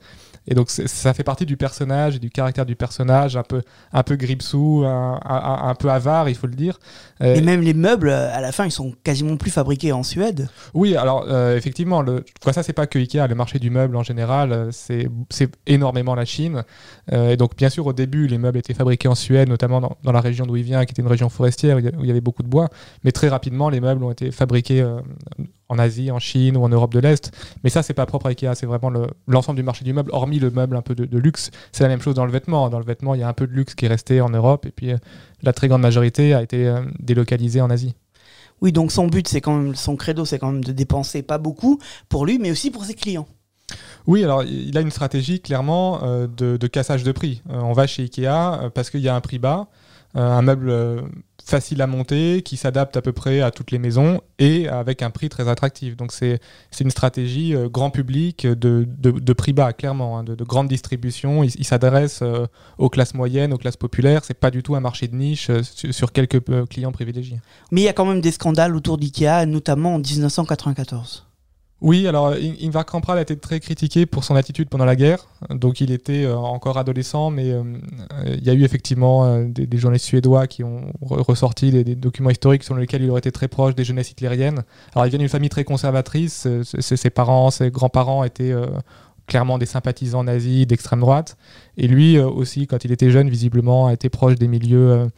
Et 0.47 0.55
donc 0.55 0.71
ça 0.71 1.15
fait 1.15 1.23
partie 1.23 1.47
du 1.47 1.57
personnage 1.57 2.17
et 2.17 2.19
du 2.19 2.31
caractère 2.31 2.67
du 2.67 2.75
personnage, 2.77 3.37
un 3.37 3.43
peu, 3.43 3.63
un 3.93 4.03
peu 4.03 4.17
gripsou, 4.17 4.83
un, 4.87 5.21
un- 5.25 5.69
un 5.69 5.75
peu 5.75 5.91
avare, 5.91 6.29
il 6.29 6.35
faut 6.35 6.47
le 6.47 6.55
dire. 6.55 6.79
Euh, 7.23 7.35
Et 7.37 7.41
même 7.41 7.61
les 7.61 7.75
meubles, 7.75 8.11
à 8.11 8.41
la 8.41 8.53
fin, 8.53 8.65
ils 8.65 8.71
sont 8.73 8.93
quasiment 9.05 9.37
plus 9.37 9.51
fabriqués 9.51 9.93
en 9.93 10.03
Suède. 10.03 10.49
Oui, 10.75 10.97
alors 10.97 11.25
euh, 11.29 11.57
effectivement, 11.57 12.03
le, 12.03 12.25
quoi, 12.43 12.53
ça 12.53 12.63
c'est 12.63 12.73
pas 12.73 12.87
que 12.87 12.99
Ikea, 12.99 13.27
le 13.29 13.35
marché 13.35 13.59
du 13.59 13.71
meuble 13.71 13.97
en 13.97 14.03
général, 14.03 14.53
euh, 14.53 14.69
c'est 14.71 15.09
c'est 15.31 15.51
énormément 15.67 16.15
la 16.15 16.25
Chine. 16.25 16.65
Euh, 17.13 17.31
et 17.31 17.37
donc 17.37 17.57
bien 17.57 17.69
sûr 17.69 17.87
au 17.87 17.93
début, 17.93 18.27
les 18.27 18.39
meubles 18.39 18.59
étaient 18.59 18.75
fabriqués 18.75 19.09
en 19.09 19.15
Suède, 19.15 19.49
notamment 19.49 19.81
dans, 19.81 19.97
dans 20.03 20.13
la 20.13 20.21
région 20.21 20.47
d'où 20.47 20.57
il 20.57 20.65
vient, 20.65 20.85
qui 20.85 20.93
était 20.93 21.03
une 21.03 21.09
région 21.09 21.29
forestière 21.29 21.77
où 21.77 21.79
il 21.81 21.85
y 21.85 21.89
a- 21.89 21.93
où 21.99 22.01
il 22.03 22.07
y 22.07 22.11
avait 22.11 22.21
beaucoup 22.21 22.43
de 22.43 22.49
bois. 22.49 22.69
Mais 23.05 23.13
très 23.13 23.29
rapidement, 23.29 23.69
les 23.69 23.81
meubles 23.81 24.03
ont 24.05 24.11
été 24.11 24.31
fabriqués 24.31 24.81
euh, 24.81 25.01
en 25.73 25.79
Asie, 25.79 26.11
en 26.11 26.19
Chine 26.19 26.57
ou 26.57 26.63
en 26.65 26.69
Europe 26.69 26.93
de 26.93 27.01
l'Est. 27.01 27.33
Mais 27.65 27.71
ça 27.71 27.83
c'est 27.83 27.95
pas 27.95 28.07
propre 28.07 28.27
à 28.27 28.29
Ikea, 28.31 28.55
c'est 28.55 28.67
vraiment 28.67 28.91
le- 28.91 29.09
l'ensemble 29.27 29.57
du 29.57 29.63
marché 29.63 29.85
du 29.85 29.93
meuble, 29.93 30.11
hormis 30.13 30.39
le 30.39 30.51
meuble 30.51 30.77
un 30.77 30.83
peu 30.83 30.95
de, 30.95 31.05
de 31.07 31.19
luxe. 31.19 31.51
C'est 31.73 31.83
la 31.83 31.89
même 31.89 32.03
chose 32.03 32.15
dans 32.15 32.27
le 32.27 32.33
vêtement. 32.33 32.71
Dans 32.71 32.79
le 32.79 32.85
vêtement, 32.85 33.15
il 33.15 33.21
y 33.21 33.25
a 33.25 33.29
un 33.29 33.33
peu 33.33 33.47
de 33.47 33.53
luxe 33.53 33.75
qui 33.75 33.87
est 33.87 33.89
resté 33.89 34.21
en 34.21 34.29
Europe, 34.29 34.67
et 34.67 34.71
puis 34.71 34.93
euh, 34.93 34.97
la 35.43 35.53
très 35.53 35.69
grande 35.69 35.83
majorité 35.83 36.35
a 36.35 36.43
été 36.43 36.69
euh, 36.69 36.83
délocalisée 37.01 37.61
en 37.61 37.71
Asie. 37.71 37.95
Oui, 38.61 38.71
donc 38.71 38.93
son 38.93 39.07
but, 39.09 39.27
c'est 39.27 39.41
quand 39.41 39.57
même, 39.57 39.75
son 39.75 39.97
credo, 39.97 40.25
c'est 40.25 40.39
quand 40.39 40.53
même 40.53 40.63
de 40.63 40.73
dépenser 40.73 41.23
pas 41.23 41.39
beaucoup 41.39 41.81
pour 42.09 42.27
lui, 42.27 42.39
mais 42.39 42.51
aussi 42.51 42.71
pour 42.71 42.85
ses 42.85 42.95
clients. 42.95 43.27
Oui, 44.07 44.23
alors 44.23 44.45
il 44.45 44.77
a 44.77 44.81
une 44.83 44.91
stratégie 44.91 45.41
clairement 45.41 46.05
euh, 46.05 46.27
de, 46.27 46.57
de 46.57 46.67
cassage 46.67 47.03
de 47.03 47.13
prix. 47.13 47.43
On 47.49 47.73
va 47.73 47.87
chez 47.87 48.03
Ikea 48.03 48.71
parce 48.75 48.91
qu'il 48.91 49.01
y 49.01 49.09
a 49.09 49.15
un 49.15 49.21
prix 49.21 49.39
bas, 49.39 49.69
un 50.15 50.43
meuble 50.43 50.71
facile 51.45 51.83
à 51.83 51.87
monter, 51.87 52.43
qui 52.43 52.57
s'adapte 52.57 52.97
à 52.97 53.03
peu 53.03 53.13
près 53.13 53.41
à 53.41 53.51
toutes 53.51 53.71
les 53.71 53.79
maisons 53.79 54.21
et 54.39 54.69
avec 54.69 55.03
un 55.03 55.11
prix 55.11 55.29
très 55.29 55.49
attractif. 55.49 55.97
Donc 55.97 56.13
c'est 56.13 56.41
une 56.81 56.91
stratégie 56.91 57.55
euh, 57.55 57.69
grand 57.69 57.91
public 57.91 58.47
de, 58.47 58.87
de, 58.87 59.33
prix 59.33 59.53
bas, 59.53 59.73
clairement, 59.73 60.19
hein, 60.19 60.25
de, 60.25 60.35
de 60.35 60.45
grande 60.45 60.69
distribution. 60.69 61.43
Il, 61.45 61.65
s'adresse 61.65 62.21
euh, 62.23 62.47
aux 62.79 62.89
classes 62.89 63.15
moyennes, 63.15 63.53
aux 63.53 63.59
classes 63.59 63.77
populaires. 63.77 64.25
C'est 64.25 64.39
pas 64.39 64.51
du 64.51 64.63
tout 64.63 64.75
un 64.75 64.81
marché 64.81 65.09
de 65.09 65.17
niche 65.17 65.51
euh, 65.51 65.63
sur, 65.63 65.93
sur 65.93 66.13
quelques 66.13 66.41
clients 66.69 66.93
privilégiés. 66.93 67.41
Mais 67.71 67.83
il 67.83 67.85
y 67.85 67.89
a 67.89 67.93
quand 67.93 68.07
même 68.07 68.21
des 68.21 68.33
scandales 68.33 68.77
autour 68.77 68.99
d'IKEA, 68.99 69.47
notamment 69.47 69.95
en 69.95 69.99
1994. 69.99 71.27
Oui, 71.83 72.07
alors 72.07 72.29
In- 72.29 72.55
Ingvar 72.63 72.87
Kamprad 72.87 73.19
a 73.19 73.23
été 73.23 73.37
très 73.37 73.59
critiqué 73.59 74.07
pour 74.07 74.23
son 74.23 74.37
attitude 74.37 74.69
pendant 74.69 74.85
la 74.85 74.95
guerre. 74.95 75.27
Donc 75.51 75.81
il 75.81 75.91
était 75.91 76.25
euh, 76.25 76.37
encore 76.37 76.79
adolescent, 76.79 77.31
mais 77.31 77.51
euh, 77.51 77.63
il 78.25 78.45
y 78.45 78.51
a 78.51 78.53
eu 78.53 78.63
effectivement 78.63 79.25
euh, 79.25 79.45
des, 79.49 79.67
des 79.67 79.79
journalistes 79.79 80.07
suédois 80.07 80.47
qui 80.47 80.63
ont 80.63 80.83
re- 81.05 81.21
ressorti 81.23 81.73
des, 81.73 81.97
documents 81.97 82.31
historiques 82.31 82.63
sur 82.63 82.77
lesquels 82.77 83.03
il 83.03 83.11
aurait 83.11 83.19
été 83.19 83.33
très 83.33 83.49
proche 83.49 83.75
des 83.75 83.83
jeunesses 83.83 84.13
hitlériennes. 84.13 84.63
Alors 84.95 85.07
il 85.07 85.11
vient 85.11 85.19
d'une 85.19 85.29
famille 85.29 85.49
très 85.51 85.65
conservatrice. 85.65 86.47
ses, 86.63 87.11
parents, 87.11 87.51
ses 87.51 87.73
grands-parents 87.73 88.23
étaient 88.23 88.55
clairement 89.27 89.59
des 89.59 89.67
sympathisants 89.67 90.23
nazis 90.23 90.69
d'extrême 90.69 91.01
droite. 91.01 91.37
Et 91.77 91.89
lui 91.89 92.17
aussi, 92.19 92.69
quand 92.69 92.85
il 92.85 92.93
était 92.93 93.11
jeune, 93.11 93.29
visiblement, 93.29 93.89
a 93.89 93.93
été 93.93 94.09
proche 94.09 94.37
des 94.37 94.47
milieux, 94.47 95.09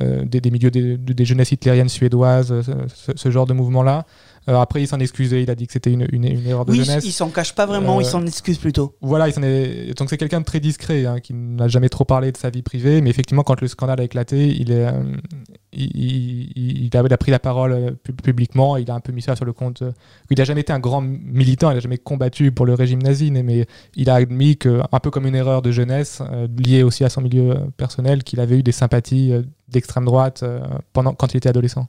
des, 0.00 0.50
milieux 0.50 0.70
des, 0.70 0.96
des 0.96 1.24
jeunesses 1.24 1.52
hitlériennes 1.52 1.88
suédoises, 1.88 2.54
ce, 2.94 3.12
ce 3.14 3.30
genre 3.30 3.46
de 3.46 3.52
mouvement-là. 3.52 4.06
Euh, 4.48 4.56
après, 4.60 4.80
il 4.82 4.86
s'en 4.86 5.00
excusait, 5.00 5.42
il 5.42 5.50
a 5.50 5.54
dit 5.56 5.66
que 5.66 5.72
c'était 5.72 5.92
une, 5.92 6.06
une- 6.12 6.24
une 6.24 6.46
erreur 6.46 6.64
de 6.64 6.70
Oui, 6.70 6.84
jeunesse. 6.84 7.04
il 7.04 7.12
s'en 7.12 7.30
cache 7.30 7.54
pas 7.54 7.66
vraiment, 7.66 7.98
Euh, 7.98 8.02
il 8.02 8.06
s'en 8.06 8.24
excuse 8.24 8.58
plutôt. 8.58 8.94
Voilà, 9.00 9.26
il 9.28 9.32
s'en 9.32 9.42
est... 9.42 9.96
donc 9.98 10.08
c'est 10.08 10.16
quelqu'un 10.16 10.40
de 10.40 10.44
très 10.44 10.60
discret, 10.60 11.04
hein, 11.06 11.18
qui 11.20 11.34
n'a 11.34 11.66
jamais 11.68 11.88
trop 11.88 12.04
parlé 12.04 12.30
de 12.30 12.36
sa 12.36 12.50
vie 12.50 12.62
privée, 12.62 13.00
mais 13.00 13.10
effectivement, 13.10 13.42
quand 13.42 13.60
le 13.60 13.66
scandale 13.68 14.00
a 14.00 14.04
éclaté, 14.04 14.46
il, 14.56 14.70
est, 14.70 14.86
euh, 14.86 14.92
il, 15.72 15.90
il- 16.56 16.84
il 16.86 16.96
a, 16.96 17.02
il 17.04 17.12
a 17.12 17.16
pris 17.18 17.30
la 17.32 17.38
parole 17.38 17.72
euh, 17.72 17.90
pub- 18.02 18.20
publiquement, 18.22 18.76
il 18.76 18.90
a 18.90 18.94
un 18.94 19.00
peu 19.00 19.12
mis 19.12 19.22
ça 19.22 19.34
sur 19.36 19.44
le 19.44 19.52
compte. 19.52 19.82
euh, 19.82 19.90
il 20.30 20.38
n'a 20.38 20.44
jamais 20.44 20.60
été 20.60 20.72
un 20.72 20.78
grand 20.78 21.00
militant, 21.02 21.70
il 21.70 21.74
n'a 21.74 21.80
jamais 21.80 21.98
combattu 21.98 22.52
pour 22.52 22.66
le 22.66 22.74
régime 22.74 23.02
nazi, 23.02 23.30
mais- 23.30 23.66
il 23.96 24.10
a 24.10 24.14
admis 24.14 24.56
que, 24.56 24.80
un 24.92 25.00
peu 25.00 25.10
comme 25.10 25.26
une 25.26 25.34
erreur 25.34 25.62
de 25.62 25.72
jeunesse, 25.72 26.22
euh, 26.32 26.46
liée 26.56 26.82
aussi 26.82 27.04
à 27.04 27.08
son 27.08 27.20
milieu 27.20 27.50
euh, 27.50 27.54
personnel, 27.76 28.22
qu'il 28.22 28.40
avait 28.40 28.58
eu 28.58 28.62
des 28.62 28.72
sympathies 28.72 29.32
euh, 29.32 29.42
d'extrême 29.68 30.04
droite 30.04 30.42
euh, 30.44 30.60
pendant, 30.92 31.14
quand 31.14 31.34
il 31.34 31.38
était 31.38 31.48
adolescent. 31.48 31.88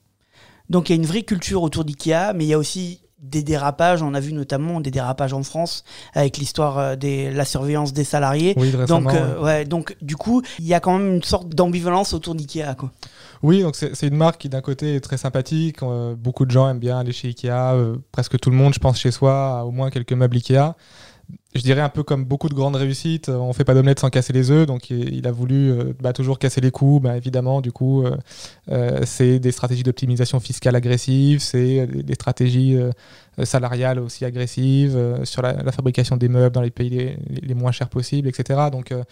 Donc 0.70 0.90
il 0.90 0.94
y 0.94 1.00
a 1.00 1.02
une 1.02 1.08
vraie 1.08 1.24
culture 1.24 1.62
autour 1.64 1.86
d'IKEA, 1.86 2.34
mais 2.36 2.46
il 2.46 2.48
y 2.50 2.54
a 2.54 2.58
aussi 2.58 3.02
des 3.20 3.42
dérapages. 3.42 4.04
On 4.04 4.14
a 4.14 4.20
vu 4.20 4.32
notamment 4.34 4.80
des 4.80 4.92
dérapages 4.92 5.34
en 5.34 5.42
France 5.44 5.84
avec 6.14 6.38
l'histoire 6.38 6.78
euh, 6.78 6.96
de 6.96 7.30
la 7.36 7.46
surveillance 7.46 7.92
des 7.94 8.04
salariés. 8.04 8.54
Oui, 8.58 8.72
Donc, 8.72 8.82
récemment, 8.82 9.10
ouais. 9.10 9.18
euh, 9.20 9.44
ouais, 9.44 9.66
donc 9.66 9.96
du 10.02 10.16
coup, 10.16 10.42
il 10.60 10.68
y 10.68 10.74
a 10.74 10.80
quand 10.80 10.98
même 10.98 11.16
une 11.16 11.24
sorte 11.24 11.50
d'ambivalence 11.50 12.14
autour 12.14 12.36
d'IKEA. 12.36 12.76
Quoi. 12.76 12.92
Oui, 13.44 13.62
donc 13.64 13.76
c'est 13.76 13.96
c'est 13.96 14.08
une 14.08 14.16
marque 14.18 14.42
qui 14.42 14.50
d'un 14.50 14.62
côté 14.62 14.96
est 14.96 15.00
très 15.00 15.18
sympathique. 15.18 15.82
euh, 15.84 16.16
beaucoup 16.16 16.46
de 16.46 16.52
gens 16.52 16.70
aiment 16.70 16.80
bien 16.80 17.00
aller 17.00 17.12
chez 17.12 17.30
Ikea. 17.30 17.50
euh, 17.74 17.98
presque 18.12 18.40
tout 18.40 18.50
le 18.50 18.56
monde, 18.56 18.74
je 18.74 18.80
pense, 18.80 19.00
chez 19.00 19.12
soi 19.12 19.60
a 19.60 19.64
au 19.64 19.72
moins 19.72 19.90
quelques 19.90 20.14
meubles 20.14 20.38
Ikea. 20.38 20.76
Je 21.56 21.62
dirais 21.62 21.82
un 21.82 21.90
peu 21.90 22.04
comme 22.04 22.24
beaucoup 22.24 22.50
de 22.50 22.54
grandes 22.54 22.76
réussites, 22.76 23.30
on 23.30 23.52
fait 23.52 23.64
pas 23.64 23.74
d'omelette 23.74 24.00
sans 24.00 24.10
casser 24.10 24.32
les 24.32 24.52
œufs, 24.52 24.68
donc 24.68 24.92
il, 24.92 25.26
a 25.28 25.32
voulu 25.32 25.72
euh, 25.72 25.94
bah, 26.00 26.14
toujours 26.14 26.38
casser 26.38 26.62
les 26.62 26.72
coûts, 26.72 27.00
bah, 27.00 27.18
évidemment. 27.18 27.62
Du 27.62 27.72
coup, 27.72 28.06
euh, 28.06 28.16
euh, 28.70 29.02
c'est 29.06 29.40
des 29.40 29.52
stratégies 29.52 29.84
d'optimisation 29.84 30.40
fiscale 30.40 30.76
agressives, 30.76 31.40
c'est 31.40 31.88
des 31.88 32.14
stratégies 32.14 32.78
euh, 33.40 33.46
salariales 33.46 34.00
aussi 34.00 34.26
agressives 34.26 34.96
euh, 34.96 35.26
sur 35.26 35.42
la, 35.42 35.54
la 35.54 35.72
fabrication 35.72 36.18
des 36.18 36.30
meubles 36.30 36.54
dans 36.56 36.62
les 36.62 36.72
pays 36.72 36.90
les, 36.90 37.18
les 37.42 37.54
moins 37.54 37.72
chers 37.72 37.90
possibles, 37.90 38.28
etc. 38.28 38.60
Donc 38.72 38.92
euh, 38.92 39.04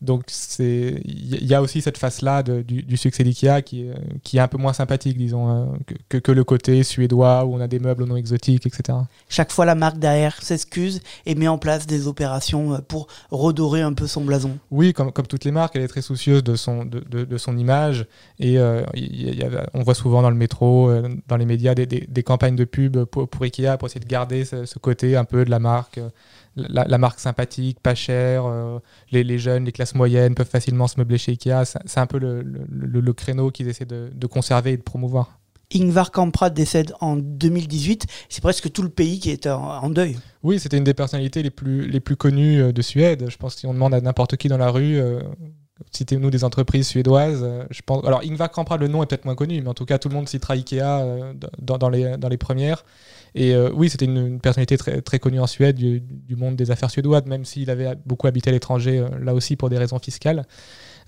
donc 0.00 0.24
c'est 0.26 1.00
il 1.04 1.46
y 1.46 1.54
a 1.54 1.62
aussi 1.62 1.80
cette 1.80 1.96
face 1.96 2.22
là 2.22 2.42
du, 2.42 2.82
du 2.82 2.96
succès 2.96 3.22
d'IKEA 3.22 3.62
qui, 3.62 3.82
est- 3.82 3.94
qui 4.24 4.36
est 4.38 4.40
un 4.40 4.48
peu 4.48 4.58
moins 4.58 4.72
sympathique, 4.72 5.16
disons, 5.16 5.74
que, 6.08 6.18
que, 6.18 6.32
le 6.32 6.42
côté 6.42 6.82
suédois 6.82 7.44
où 7.44 7.54
on 7.54 7.60
a 7.60 7.68
des 7.68 7.78
meubles 7.78 8.04
non 8.04 8.16
exotiques, 8.16 8.66
etc. 8.66 8.98
Chaque 9.28 9.52
fois, 9.52 9.64
la 9.64 9.76
marque 9.76 9.98
derrière 10.00 10.42
s'excuse 10.42 11.00
et 11.24 11.36
met 11.36 11.46
en 11.46 11.56
place 11.58 11.86
des 11.86 12.08
opérations 12.08 12.80
pour 12.88 13.06
redorer 13.30 13.82
un 13.82 13.92
peu 13.92 14.08
son 14.08 14.24
blason. 14.24 14.58
Oui, 14.72 14.92
comme, 14.92 15.12
comme 15.12 15.26
toutes 15.28 15.44
les 15.44 15.52
marques, 15.52 15.76
elle 15.76 15.82
est 15.82 15.88
très 15.88 16.02
soucieuse 16.02 16.42
de 16.42 16.56
son, 16.56 16.84
de, 16.84 16.98
de- 17.08 17.24
de 17.24 17.38
son 17.38 17.56
image. 17.56 18.06
Et 18.40 18.58
euh, 18.58 18.82
y 18.94 19.36
y 19.36 19.42
a- 19.44 19.68
on 19.72 19.82
voit 19.82 19.94
souvent 19.94 20.20
dans 20.22 20.30
le 20.30 20.36
métro, 20.36 20.90
dans 21.28 21.36
les 21.36 21.46
médias, 21.46 21.76
des, 21.76 21.86
des- 21.86 22.06
des 22.08 22.22
campagnes 22.24 22.56
de 22.56 22.64
pub 22.64 23.04
pour, 23.04 23.28
pour 23.28 23.42
Ikea 23.44 23.71
pour 23.78 23.86
essayer 23.86 24.00
de 24.00 24.08
garder 24.08 24.44
ce, 24.44 24.64
ce 24.64 24.78
côté 24.78 25.16
un 25.16 25.24
peu 25.24 25.44
de 25.44 25.50
la 25.50 25.58
marque. 25.58 25.98
euh, 25.98 26.10
La, 26.56 26.84
la 26.86 26.98
marque 26.98 27.18
sympathique, 27.18 27.80
pas 27.80 27.94
chère, 27.94 28.44
euh, 28.44 28.78
les, 29.10 29.24
les 29.24 29.38
jeunes, 29.38 29.64
les 29.64 29.72
classes 29.72 29.94
moyennes 29.94 30.34
peuvent 30.34 30.46
facilement 30.50 30.86
se 30.86 30.98
meubler 31.00 31.16
chez 31.16 31.32
Ikea. 31.32 31.64
C'est 31.86 31.98
un 32.00 32.06
peu 32.06 32.18
le, 32.18 32.42
le- 32.42 33.12
créneau 33.14 33.50
qu'ils 33.50 33.68
essaient 33.68 33.86
de, 33.86 34.10
de 34.14 34.26
conserver 34.26 34.72
et 34.72 34.76
de 34.76 34.82
promouvoir. 34.82 35.38
Ingvar 35.74 36.10
Kamprad 36.10 36.52
décède 36.52 36.92
en 37.00 37.16
2018. 37.16 38.06
C'est 38.28 38.42
presque 38.42 38.70
tout 38.70 38.82
le 38.82 38.90
pays 38.90 39.18
qui 39.18 39.30
est 39.30 39.46
en, 39.46 39.88
deuil. 39.88 40.18
Oui, 40.42 40.58
c'était 40.60 40.76
une 40.76 40.84
des 40.84 40.92
personnalités 40.92 41.42
les 41.42 41.50
plus, 41.50 41.88
les 41.88 42.00
plus 42.00 42.16
connues 42.16 42.60
euh, 42.60 42.72
de 42.72 42.82
Suède. 42.82 43.24
Je 43.30 43.36
pense 43.38 43.54
que 43.54 43.60
si 43.60 43.66
on 43.66 43.72
demande 43.72 43.94
à 43.94 44.00
n'importe 44.02 44.36
qui 44.36 44.48
dans 44.48 44.58
la 44.58 44.70
rue, 44.70 44.98
citez-nous 45.90 46.30
des 46.30 46.44
entreprises 46.44 46.88
suédoises. 46.88 47.42
euh, 47.42 47.64
je 47.70 47.80
pense... 47.84 48.04
Alors, 48.04 48.20
Ingvar 48.24 48.50
Kamprad, 48.50 48.80
le 48.80 48.88
nom 48.88 49.02
est 49.02 49.06
peut-être 49.06 49.24
moins 49.24 49.34
connu, 49.34 49.60
mais 49.60 49.68
en 49.68 49.74
tout 49.74 49.84
cas, 49.84 49.98
tout 49.98 50.08
le 50.08 50.14
monde 50.14 50.28
citera 50.28 50.54
Ikea 50.54 50.80
euh, 50.82 51.32
dans, 51.58 51.88
les, 51.88 52.16
dans 52.16 52.28
les 52.28 52.36
premières. 52.36 52.84
Et 53.34 53.54
euh, 53.54 53.70
oui, 53.74 53.88
c'était 53.88 54.04
une, 54.04 54.40
personnalité 54.40 54.76
très, 54.76 55.18
connue 55.18 55.40
en 55.40 55.46
Suède, 55.46 55.76
du, 55.76 56.00
du 56.00 56.36
monde 56.36 56.56
des 56.56 56.70
affaires 56.70 56.90
suédoises, 56.90 57.24
même 57.26 57.44
s'il 57.44 57.70
avait 57.70 57.94
beaucoup 58.04 58.26
habité 58.26 58.50
à 58.50 58.52
l'étranger, 58.52 59.04
là 59.20 59.34
aussi 59.34 59.56
pour 59.56 59.70
des 59.70 59.78
raisons 59.78 59.98
fiscales. 59.98 60.44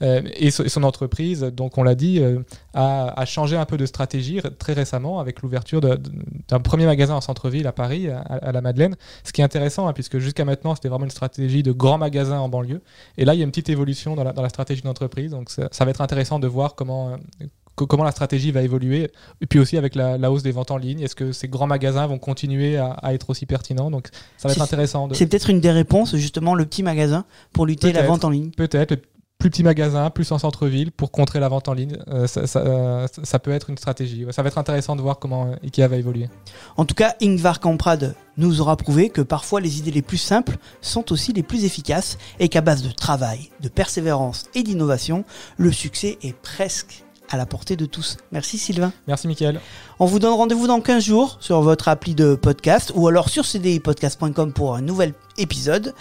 Euh, 0.03 0.23
et, 0.37 0.51
so- 0.51 0.65
et 0.65 0.69
son 0.69 0.83
entreprise, 0.83 1.41
donc 1.43 1.79
on 1.79 1.83
l'a 1.83 1.95
dit, 1.95 2.21
euh, 2.21 2.41
a, 2.75 3.13
a 3.21 3.25
changé 3.25 3.57
un 3.57 3.65
peu 3.65 3.77
de 3.77 3.87
stratégie 3.87 4.41
très 4.59 4.73
récemment 4.73 5.21
avec 5.21 5.43
l'ouverture 5.43 5.81
d'un 5.81 6.61
premier 6.61 6.87
magasin 6.87 7.15
en 7.15 7.21
centre-ville 7.21 7.67
à 7.67 7.73
Paris, 7.73 8.09
à, 8.09 8.21
à 8.21 8.53
la 8.53 8.61
Madeleine. 8.61 8.97
Ce 9.23 9.33
qui 9.33 9.41
est 9.41 9.45
intéressant, 9.45 9.87
hein, 9.87 9.93
puisque 9.93 10.19
jusqu'à 10.19 10.45
maintenant, 10.45 10.75
c'était 10.75 10.89
vraiment 10.89 11.05
une 11.05 11.11
stratégie 11.11 11.63
de 11.63 11.73
grand 11.73 11.99
magasin 11.99 12.39
en 12.39 12.49
banlieue. 12.49 12.81
Et 13.17 13.25
là, 13.25 13.35
il 13.35 13.39
y 13.39 13.41
a 13.43 13.45
une 13.45 13.51
petite 13.51 13.69
évolution 13.69 14.15
dans 14.17 14.25
la, 14.25 14.33
dans 14.33 14.43
la 14.43 14.49
stratégie 14.49 14.83
d'entreprise. 14.83 15.31
Donc 15.31 15.51
ça, 15.51 15.69
ça 15.71 15.85
va 15.85 15.91
être 15.91 16.01
intéressant 16.01 16.39
de 16.39 16.47
voir 16.49 16.75
comment, 16.75 17.11
euh, 17.11 17.47
co- 17.77 17.87
comment 17.87 18.05
la 18.05 18.11
stratégie 18.11 18.51
va 18.51 18.63
évoluer. 18.63 19.11
Et 19.41 19.47
puis 19.47 19.59
aussi 19.59 19.77
avec 19.77 19.95
la, 19.95 20.19
la 20.19 20.31
hausse 20.33 20.43
des 20.43 20.53
ventes 20.53 20.71
en 20.71 20.77
ligne. 20.77 21.01
Est-ce 21.01 21.15
que 21.15 21.33
ces 21.33 21.49
grands 21.49 21.67
magasins 21.69 22.07
vont 22.07 22.19
continuer 22.19 22.77
à, 22.77 22.93
à 22.93 23.15
être 23.15 23.31
aussi 23.31 23.47
pertinents? 23.47 23.91
Donc 23.91 24.09
ça 24.37 24.49
va 24.49 24.55
être 24.55 24.63
intéressant. 24.63 25.09
De... 25.09 25.15
C'est 25.15 25.27
peut-être 25.27 25.51
une 25.51 25.61
des 25.61 25.71
réponses, 25.71 26.17
justement, 26.17 26.55
le 26.55 26.67
petit 26.67 26.83
magasin 26.83 27.25
pour 27.53 27.67
lutter 27.67 27.93
la 27.93 28.03
vente 28.03 28.25
en 28.25 28.31
ligne. 28.31 28.51
Peut-être. 28.51 28.97
Plus 29.45 29.51
petit 29.51 29.63
magasin, 29.63 30.09
plus 30.09 30.33
en 30.33 30.39
centre-ville 30.39 30.91
pour 30.91 31.11
contrer 31.11 31.39
la 31.39 31.51
vente 31.51 31.69
en 31.69 31.75
ligne. 31.75 31.99
Euh, 32.09 32.27
ça, 32.27 32.47
ça, 32.47 32.61
euh, 32.61 33.07
ça 33.25 33.39
peut 33.39 33.51
être 33.51 33.69
une 33.69 33.77
stratégie. 33.77 34.25
Ça 34.31 34.43
va 34.43 34.49
être 34.49 34.57
intéressant 34.57 34.97
de 34.97 35.03
voir 35.03 35.19
comment 35.19 35.49
euh, 35.49 35.57
Ikea 35.63 35.87
va 35.87 35.97
évoluer. 35.97 36.31
En 36.79 36.87
tout 36.87 36.95
cas, 36.95 37.15
Ingvar 37.21 37.61
Kamprad 37.61 38.15
nous 38.39 38.63
aura 38.63 38.79
prouvé 38.79 39.11
que 39.11 39.21
parfois 39.21 39.61
les 39.61 39.79
idées 39.79 39.91
les 39.91 40.01
plus 40.01 40.17
simples 40.17 40.57
sont 40.81 41.13
aussi 41.13 41.35
les 41.35 41.43
plus 41.43 41.67
efficaces 41.67 42.17
et 42.41 42.49
qu'à 42.49 42.63
base 42.63 42.83
de 42.83 42.91
travail, 42.91 43.51
de 43.61 43.69
persévérance 43.69 44.47
et 44.55 44.63
d'innovation, 44.63 45.27
le 45.59 45.71
succès 45.73 46.17
est 46.23 46.35
presque 46.35 47.05
à 47.29 47.37
la 47.37 47.45
portée 47.45 47.77
de 47.77 47.85
tous. 47.85 48.17
Merci 48.33 48.57
Sylvain. 48.57 48.95
Merci 49.07 49.29
Mickaël. 49.29 49.61
On 49.99 50.07
vous 50.07 50.21
donne 50.21 50.33
rendez-vous 50.33 50.69
dans 50.69 50.81
15 50.81 51.05
jours 51.05 51.37
sur 51.41 51.61
votre 51.61 51.89
appli 51.89 52.15
de 52.15 52.35
podcast 52.35 52.93
ou 52.95 53.09
alors 53.09 53.29
sur 53.29 53.45
cdipodcast.com 53.45 54.55
pour 54.55 54.75
un 54.75 54.81
nouvel 54.81 55.13
épisode 55.37 55.93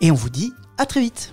et 0.00 0.12
on 0.12 0.14
vous 0.14 0.30
dit 0.30 0.52
à 0.78 0.86
très 0.86 1.00
vite. 1.00 1.32